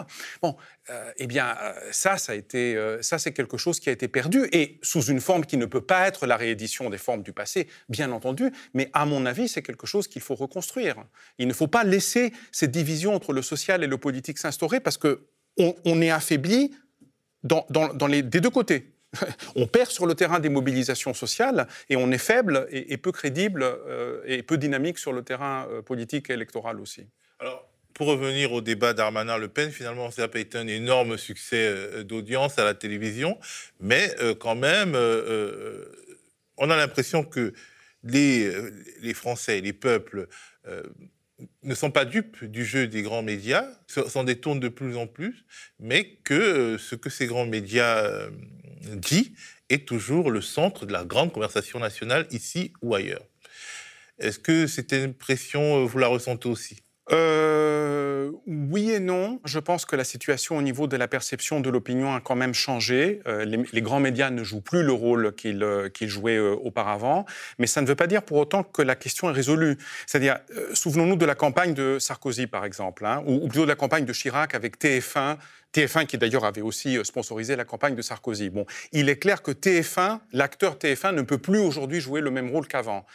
Bon, 0.42 0.56
euh, 0.90 1.12
eh 1.18 1.28
bien, 1.28 1.58
euh, 1.62 1.74
ça, 1.92 2.18
ça 2.18 2.32
a 2.32 2.36
été, 2.36 2.78
ça, 3.02 3.20
c'est 3.20 3.34
quelque 3.34 3.58
chose 3.58 3.82
qui 3.82 3.90
a 3.90 3.92
été 3.92 4.08
perdu, 4.08 4.48
et 4.54 4.80
sous 4.82 5.04
une 5.04 5.20
forme 5.20 5.46
qui 5.46 5.58
ne 5.58 5.66
peut 5.66 5.82
pas 5.82 6.08
être 6.08 6.26
la 6.26 6.38
réédition 6.38 6.90
des 6.90 6.98
formes 6.98 7.22
du 7.22 7.34
passé, 7.34 7.68
bien 7.90 8.14
entendu, 8.14 8.50
mais 8.74 8.90
à 8.94 9.06
mon 9.06 9.26
avis, 9.26 9.50
c'est 9.50 9.62
quelque 9.62 9.88
chose 9.88 10.08
qu'il 10.08 10.22
faut 10.22 10.36
reconstruire. 10.36 11.04
Il 11.38 11.50
ne 11.50 11.54
faut 11.54 11.68
pas 11.68 11.84
laisser 11.84 12.32
cette 12.54 12.72
division 12.72 13.14
entre 13.14 13.34
le 13.34 13.42
social 13.42 13.84
et 13.84 13.88
le 13.88 13.98
politique 13.98 14.38
s'instaurer, 14.38 14.80
parce 14.80 14.98
que 14.98 15.28
on, 15.58 16.02
est 16.02 16.10
affaibli 16.10 16.74
des 17.44 18.41
deux 18.41 18.50
côtés. 18.50 18.96
on 19.56 19.68
perd 19.68 19.89
sur 19.89 20.06
le 20.06 20.15
terrain 20.15 20.39
des 20.39 20.50
mobilisations 20.50 21.13
sociales 21.13 21.68
et 21.89 21.96
on 21.96 22.12
est 22.12 22.18
faible 22.18 22.68
et, 22.72 22.98
peu 22.98 23.12
crédible 23.12 23.63
euh, 23.63 24.22
et 24.26 24.44
peu 24.44 24.58
dynamique 24.58 24.98
sur 24.98 25.13
le 25.13 25.24
terrain 25.24 25.68
euh, 25.70 25.82
politique 25.82 26.30
et 26.30 26.34
électoral 26.34 26.80
aussi. 26.80 27.08
Alors, 27.39 27.68
pour 27.94 28.08
revenir 28.08 28.52
au 28.52 28.62
débat 28.62 28.94
d'Armanin-Le 28.94 29.48
Pen, 29.48 29.72
finalement, 29.72 30.12
ça 30.12 30.28
pas 30.28 30.39
été 30.39 30.58
un 30.58 30.68
énorme 30.68 31.18
succès 31.18 31.68
euh, 31.68 32.04
d'audience 32.04 32.60
à 32.60 32.65
la 32.65 32.74
télévision, 32.74 33.38
mais 33.80 34.13
quand 34.39 34.56
même, 34.56 34.96
on 36.58 36.70
a 36.70 36.76
l'impression 36.76 37.24
que 37.24 37.54
les 38.04 39.13
Français, 39.13 39.62
les 39.62 39.74
peuples, 39.74 40.28
ne 41.63 41.76
sont 41.76 41.91
pas 41.91 42.06
dupes 42.06 42.45
du 42.45 42.65
jeu 42.65 42.88
des 42.88 43.02
grands 43.02 43.24
médias, 43.24 43.67
s'en 43.88 44.24
détournent 44.24 44.60
de 44.60 44.69
plus 44.69 44.95
en 44.95 45.08
plus, 45.08 45.45
mais 45.80 46.17
que 46.24 46.34
euh, 46.34 46.78
ce 46.78 46.95
que 46.95 47.10
ces 47.10 47.28
grands 47.28 47.45
médias 47.45 48.04
euh, 48.06 48.30
disent 48.93 49.32
est 49.69 49.88
toujours 49.88 50.32
le 50.32 50.41
centre 50.41 50.86
de 50.86 50.93
la 50.93 51.04
grande 51.04 51.34
conversation 51.34 51.80
nationale 51.80 52.28
ici 52.32 52.71
ou 52.82 52.95
ailleurs. 52.95 53.26
Est-ce 54.19 54.39
que 54.39 54.67
cette 54.67 54.93
impression, 54.93 55.84
euh, 55.84 55.86
vous 55.86 55.98
la 55.98 56.08
ressentez 56.08 56.48
aussi? 56.48 56.85
Euh, 57.12 58.32
oui 58.48 58.91
et 58.91 59.00
non. 59.00 59.39
Je 59.46 59.60
pense 59.60 59.86
que 59.86 59.96
la 59.96 60.04
situation 60.04 60.58
au 60.58 60.62
niveau 60.62 60.88
de 60.88 60.98
la 60.98 61.08
perception 61.08 61.60
de 61.60 61.70
l'opinion 61.70 62.15
a 62.15 62.22
quand 62.22 62.36
même 62.36 62.54
changé. 62.54 63.22
Euh, 63.28 63.46
les, 63.46 63.82
grands 63.82 64.00
médias 64.00 64.32
ne 64.32 64.44
jouent 64.44 64.62
plus 64.62 64.84
le 64.84 64.91
rôle 64.91 65.36
qu'ils 65.36 65.63
euh, 65.63 65.89
jouaient 66.02 66.39
auparavant, 66.39 67.26
mais 67.60 67.68
ça 67.68 67.82
ne 67.82 67.88
veut 67.88 67.96
pas 67.96 68.08
dire 68.08 68.24
pour 68.24 68.38
autant 68.38 68.63
que 68.63 68.82
la 68.82 68.96
question 68.96 69.30
est 69.30 69.34
résolue. 69.34 69.78
C'est-à-dire, 70.08 70.39
souvenons-nous 70.74 71.15
de 71.15 71.26
la 71.26 71.36
campagne 71.36 71.74
de 71.74 72.00
Sarkozy, 72.00 72.48
par 72.48 72.65
exemple, 72.65 73.06
hein, 73.06 73.24
ou, 73.28 73.36
ou, 73.36 73.48
plutôt 73.48 73.65
de 73.65 73.70
la 73.70 73.76
campagne 73.76 74.06
de 74.06 74.13
Chirac 74.13 74.56
avec 74.56 74.80
TF1. 74.80 75.38
TF1 75.76 76.06
qui 76.06 76.18
d'ailleurs 76.18 76.46
avait 76.46 76.62
aussi 76.62 76.98
sponsorisé 77.04 77.56
la 77.56 77.66
campagne 77.66 77.96
de 77.96 78.02
Sarkozy. 78.02 78.50
Bon, 78.50 78.66
il 78.92 79.10
est 79.10 79.18
clair 79.18 79.42
que 79.42 79.52
TF1, 79.52 80.20
l'acteur 80.32 80.78
TF1 80.78 81.14
ne 81.14 81.22
peut 81.22 81.38
plus 81.38 81.60
aujourd'hui 81.60 82.00
jouer 82.00 82.22
le 82.22 82.32
même 82.32 82.50
rôle 82.50 82.68
qu'avant. 82.68 83.06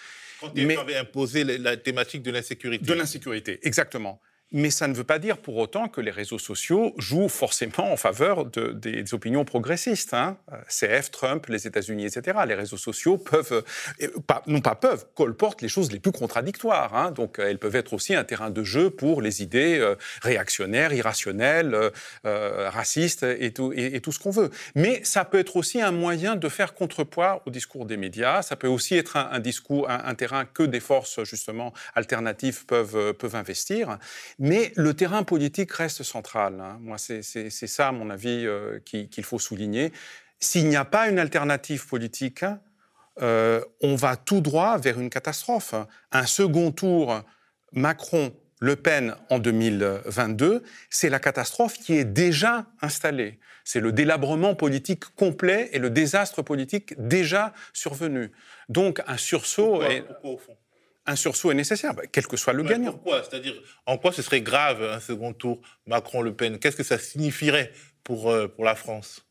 Quand 0.41 0.53
il 0.55 0.71
avait 0.79 0.97
imposé 0.97 1.45
la 1.45 1.77
thématique 1.77 2.23
de 2.23 2.31
l'insécurité. 2.31 2.85
De 2.85 2.95
l'insécurité, 2.95 3.59
exactement. 3.63 4.21
Mais 4.53 4.71
ça 4.71 4.89
ne 4.89 4.95
veut 4.95 5.05
pas 5.05 5.21
dire 5.21 5.39
pour 5.39 5.57
autant 5.57 5.89
que 5.89 6.01
les 6.01 6.11
réseaux 6.11 6.39
sociaux 6.39 6.93
jouent 6.99 7.29
forcément 7.29 7.93
en 7.93 7.97
faveur 7.97 8.47
de, 8.47 8.73
des 8.73 9.15
opinions 9.15 9.45
progressistes. 9.45 10.13
Hein. 10.13 10.39
CF, 10.69 11.13
Trump, 11.13 11.47
les 11.47 11.69
États-Unis, 11.69 12.07
etc. 12.07 12.39
Les 12.49 12.55
réseaux 12.55 12.77
sociaux 12.77 13.17
peuvent, 13.17 13.65
euh, 14.03 14.09
pas, 14.27 14.43
non 14.49 14.61
pas 14.61 14.75
peuvent, 14.75 15.07
colportent 15.15 15.63
les 15.63 15.69
choses 15.69 15.93
les 15.93 16.01
plus 16.01 16.11
contradictoires. 16.11 16.97
Hein. 16.97 17.13
Donc 17.13 17.39
elles 17.39 17.59
peuvent 17.59 17.77
être 17.77 17.93
aussi 17.93 18.15
un 18.15 18.25
terrain 18.25 18.51
de 18.51 18.65
jeu 18.65 18.91
pour 18.91 19.23
les 19.23 19.41
idées 19.41 19.79
euh, 19.79 19.95
réactionnaires, 20.23 20.93
irrationnelles, 20.93 21.77
euh, 22.25 22.71
racistes 22.71 23.23
et 23.23 23.53
tout, 23.53 23.73
ce 23.73 24.19
qu'on 24.19 24.31
veut. 24.31 24.51
Mais 24.75 25.01
ça 25.05 25.25
peut 25.25 25.39
être 25.39 25.57
aussi 25.57 25.81
un 25.81 25.93
moyen 25.93 26.35
de 26.35 26.49
faire 26.49 26.75
contrepoids 26.75 27.43
au 27.47 27.51
discours 27.51 27.87
des 27.87 27.97
médias. 27.97 28.43
Ça 28.43 28.57
peut 28.57 28.67
aussi 28.67 28.97
être 28.97 29.17
un, 29.17 29.39
discours, 29.39 29.89
un, 29.89 30.15
terrain 30.15 30.45
que 30.45 30.65
des 30.65 30.81
forces 30.81 31.23
justement 31.23 31.73
alternatives 31.95 32.67
peuvent, 32.67 33.13
peuvent 33.15 33.37
investir. 33.37 33.99
Mais 34.41 34.73
le 34.75 34.95
terrain 34.95 35.23
politique 35.23 35.71
reste 35.71 36.03
central. 36.03 36.61
Hein. 36.61 36.79
Moi, 36.81 36.97
c'est 36.97 37.23
ça, 37.51 37.89
à 37.89 37.93
mon 37.93 38.09
avis, 38.09 38.47
euh, 38.47 38.81
qu'il 38.81 39.25
faut 39.25 39.39
souligner. 39.39 39.93
S'il 40.41 40.67
n'y 40.67 40.77
a 40.77 40.87
pas 40.87 41.11
une 41.11 41.19
alternative 41.19 41.87
politique, 41.87 42.47
euh, 43.21 43.63
on 43.83 43.97
va 43.97 44.17
tout 44.17 44.41
droit 44.41 44.79
vers 44.79 44.99
une 44.99 45.11
catastrophe. 45.11 45.75
Un 46.11 46.25
second 46.25 46.73
tour 46.73 47.23
Macron-Le 47.73 48.77
Pen 48.77 49.15
en 49.29 49.39
2022, 49.39 50.63
c'est 50.89 51.11
la 51.11 51.19
catastrophe 51.19 51.75
qui 51.75 51.99
est 51.99 52.07
déjà 52.07 52.65
installée. 52.81 53.39
C'est 53.65 53.81
le 53.81 53.93
délabrement 53.93 54.55
politique 54.55 55.05
complet 55.17 55.69
et 55.73 55.79
le 55.79 55.91
désastre 55.91 56.41
politique 56.41 56.95
déjà 56.97 57.53
survenu. 57.75 58.33
Donc 58.71 59.03
un 59.07 59.19
sursaut. 59.19 59.81
Pourquoi, 59.81 60.01
pourquoi 60.01 60.31
au 60.31 60.39
fond? 60.39 60.57
Un 61.07 61.17
sursaut 61.17 61.51
est 61.51 61.55
nécessaire, 61.55 61.95
bah, 61.95 62.03
quel 62.11 62.27
que 62.27 62.37
soit 62.37 62.53
le 62.53 62.63
gagnant. 62.63 62.93
Pourquoi? 62.93 63.23
C'est-à-dire, 63.23 63.55
en 63.87 63.99
quoi 63.99 64.13
ce 64.13 64.23
serait 64.23 64.43
grave 64.43 64.83
un 64.83 65.01
second 65.01 65.33
tour 65.33 65.61
Macron-Le 65.87 66.35
Pen? 66.35 66.59
Qu'est-ce 66.59 66.77
que 66.77 66.83
ça 66.83 66.99
signifierait 66.99 67.73
pour, 68.05 68.31
euh, 68.31 68.49
pour 68.49 68.65
la 68.65 68.75
France? 68.75 69.25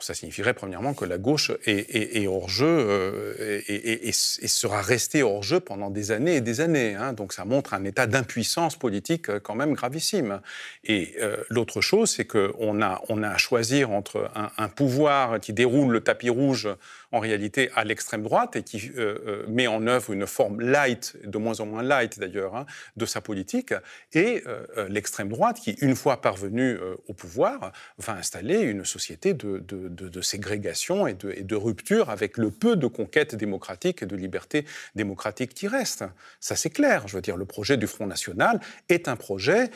Ça 0.00 0.14
signifierait 0.14 0.52
premièrement 0.52 0.94
que 0.94 1.04
la 1.04 1.16
gauche 1.16 1.52
est, 1.64 2.26
hors 2.26 2.48
jeu 2.48 2.66
euh, 2.66 3.62
et, 3.68 4.10
sera 4.12 4.82
restée 4.82 5.22
hors 5.22 5.44
jeu 5.44 5.60
pendant 5.60 5.90
des 5.90 6.10
années 6.10 6.36
et 6.36 6.40
des 6.40 6.60
années. 6.60 6.96
Hein. 6.96 7.12
Donc 7.12 7.32
ça 7.32 7.44
montre 7.44 7.72
un 7.72 7.84
état 7.84 8.08
d'impuissance 8.08 8.76
politique 8.76 9.30
euh, 9.30 9.38
quand 9.38 9.54
même 9.54 9.74
gravissime. 9.74 10.40
Et 10.82 11.16
l'autre 11.48 11.80
chose, 11.80 12.10
c'est 12.10 12.26
qu'on 12.26 12.82
a, 12.82 13.00
on 13.08 13.22
a 13.22 13.28
à 13.28 13.38
choisir 13.38 13.92
entre 13.92 14.28
un, 14.34 14.50
un, 14.58 14.68
pouvoir 14.68 15.40
qui 15.40 15.52
déroule 15.52 15.92
le 15.92 16.00
tapis 16.00 16.30
rouge 16.30 16.68
en 17.16 17.18
réalité 17.18 17.70
à 17.74 17.84
l'extrême 17.84 18.22
droite 18.22 18.56
et 18.56 18.62
qui 18.62 18.90
euh, 18.96 19.18
euh, 19.26 19.44
met 19.48 19.66
en 19.66 19.86
œuvre 19.86 20.12
une 20.12 20.26
forme 20.26 20.60
light, 20.60 21.16
de 21.24 21.38
moins 21.38 21.60
en 21.60 21.66
moins 21.66 21.82
light 21.82 22.18
d'ailleurs, 22.18 22.54
hein, 22.54 22.66
de 22.96 23.06
sa 23.06 23.22
politique, 23.22 23.72
et 24.12 24.42
euh, 24.46 24.88
l'extrême 24.88 25.30
droite 25.30 25.58
qui, 25.58 25.72
une 25.80 25.96
fois 25.96 26.20
parvenue 26.20 26.78
au 27.08 27.14
pouvoir, 27.14 27.72
va 27.98 28.12
installer 28.12 28.60
une 28.60 28.84
société 28.84 29.32
de, 29.34 30.20
ségrégation 30.20 31.06
et 31.06 31.14
de, 31.14 31.30
et 31.30 31.42
de, 31.42 31.56
rupture 31.56 32.10
avec 32.10 32.36
le 32.36 32.50
peu 32.50 32.76
de 32.76 32.86
conquêtes 32.86 33.34
démocratiques 33.34 34.02
et 34.02 34.06
de 34.06 34.16
liberté 34.16 34.66
démocratique 34.94 35.54
qui 35.54 35.68
reste. 35.68 36.04
Ça 36.40 36.54
c'est 36.54 36.70
clair, 36.70 37.08
je 37.08 37.16
veux 37.16 37.22
dire, 37.22 37.36
le 37.36 37.46
projet 37.46 37.76
du 37.76 37.86
Front 37.86 38.06
National 38.06 38.60
est 38.88 39.08
un 39.08 39.16
projet 39.16 39.70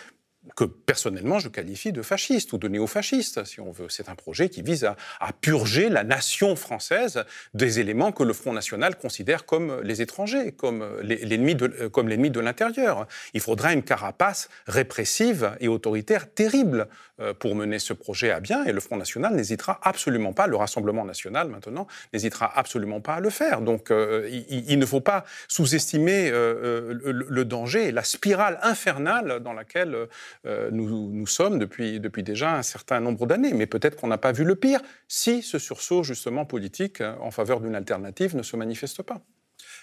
que 0.56 0.64
personnellement 0.64 1.38
je 1.38 1.48
qualifie 1.48 1.92
de 1.92 2.02
fasciste 2.02 2.52
ou 2.52 2.58
de 2.58 2.66
néo-fasciste, 2.68 3.44
si 3.44 3.60
on 3.60 3.72
veut. 3.72 3.88
C'est 3.88 4.08
un 4.08 4.14
projet 4.14 4.48
qui 4.48 4.62
vise 4.62 4.84
à, 4.84 4.96
purger 5.40 5.88
la 5.88 6.02
nation 6.02 6.56
française 6.56 7.24
des 7.54 7.78
éléments 7.78 8.12
que 8.12 8.22
le 8.22 8.32
Front 8.32 8.52
National 8.52 8.96
considère 8.96 9.44
comme 9.44 9.80
les 9.82 10.02
étrangers, 10.02 10.52
comme 10.52 10.84
l'ennemi 11.02 11.54
de, 11.54 11.88
comme 11.88 12.08
l'ennemi 12.08 12.30
de 12.30 12.40
l'intérieur. 12.40 13.06
Il 13.34 13.40
faudra 13.40 13.72
une 13.72 13.82
carapace 13.82 14.48
répressive 14.66 15.56
et 15.60 15.68
autoritaire 15.68 16.32
terrible 16.32 16.88
euh, 17.20 17.34
pour 17.34 17.54
mener 17.54 17.78
ce 17.78 17.92
projet 17.92 18.30
à 18.30 18.40
bien, 18.40 18.64
et 18.64 18.72
le 18.72 18.80
Front 18.80 18.96
National 18.96 19.34
n'hésitera 19.34 19.78
absolument 19.82 20.32
pas, 20.32 20.46
le 20.46 20.56
Rassemblement 20.56 21.04
national 21.04 21.48
maintenant, 21.48 21.86
n'hésitera 22.12 22.50
absolument 22.58 23.00
pas 23.00 23.14
à 23.14 23.20
le 23.20 23.30
faire. 23.30 23.60
Donc 23.60 23.90
euh, 23.90 24.28
il, 24.48 24.78
ne 24.78 24.86
faut 24.86 25.00
pas 25.00 25.24
sous-estimer 25.48 26.30
euh, 26.30 26.94
le, 27.02 27.44
danger 27.44 27.92
la 27.92 28.04
spirale 28.04 28.58
infernale 28.62 29.40
dans 29.40 29.52
laquelle 29.52 30.08
euh, 30.46 30.70
nous, 30.72 31.26
sommes 31.26 31.58
depuis, 31.58 32.00
depuis 32.00 32.22
déjà 32.22 32.56
un 32.56 32.62
certain 32.62 33.00
nombre 33.00 33.26
d'années. 33.26 33.52
Mais 33.52 33.66
peut-être 33.66 33.96
qu'on 33.96 34.08
n'a 34.08 34.18
pas 34.18 34.32
vu 34.32 34.44
le 34.44 34.54
pire 34.54 34.80
si 35.08 35.42
ce 35.42 35.58
sursaut 35.58 36.02
justement 36.02 36.44
politique 36.44 37.00
euh, 37.00 37.14
en 37.20 37.30
faveur 37.30 37.60
d'une 37.60 37.74
alternative 37.74 38.36
ne 38.36 38.42
se 38.42 38.56
manifeste 38.56 39.02
pas. 39.02 39.20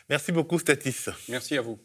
Merci 0.09 0.31
beaucoup, 0.31 0.59
Statis. 0.59 1.05
Merci 1.29 1.57
à 1.57 1.61
vous. 1.61 1.79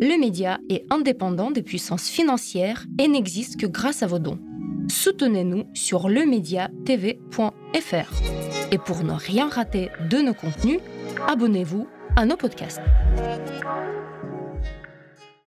Le 0.00 0.20
média 0.20 0.58
est 0.68 0.84
indépendant 0.90 1.50
des 1.50 1.62
puissances 1.62 2.08
financières 2.08 2.86
et 3.00 3.08
n'existe 3.08 3.58
que 3.58 3.66
grâce 3.66 4.02
à 4.02 4.06
vos 4.06 4.18
dons. 4.18 4.38
Soutenez-nous 4.88 5.64
sur 5.74 6.08
lemediatv.fr. 6.08 8.12
Et 8.70 8.78
pour 8.78 9.02
ne 9.02 9.12
rien 9.12 9.48
rater 9.48 9.90
de 10.08 10.18
nos 10.18 10.34
contenus, 10.34 10.80
abonnez-vous 11.26 11.88
à 12.16 12.26
nos 12.26 12.36
podcasts. 12.36 12.80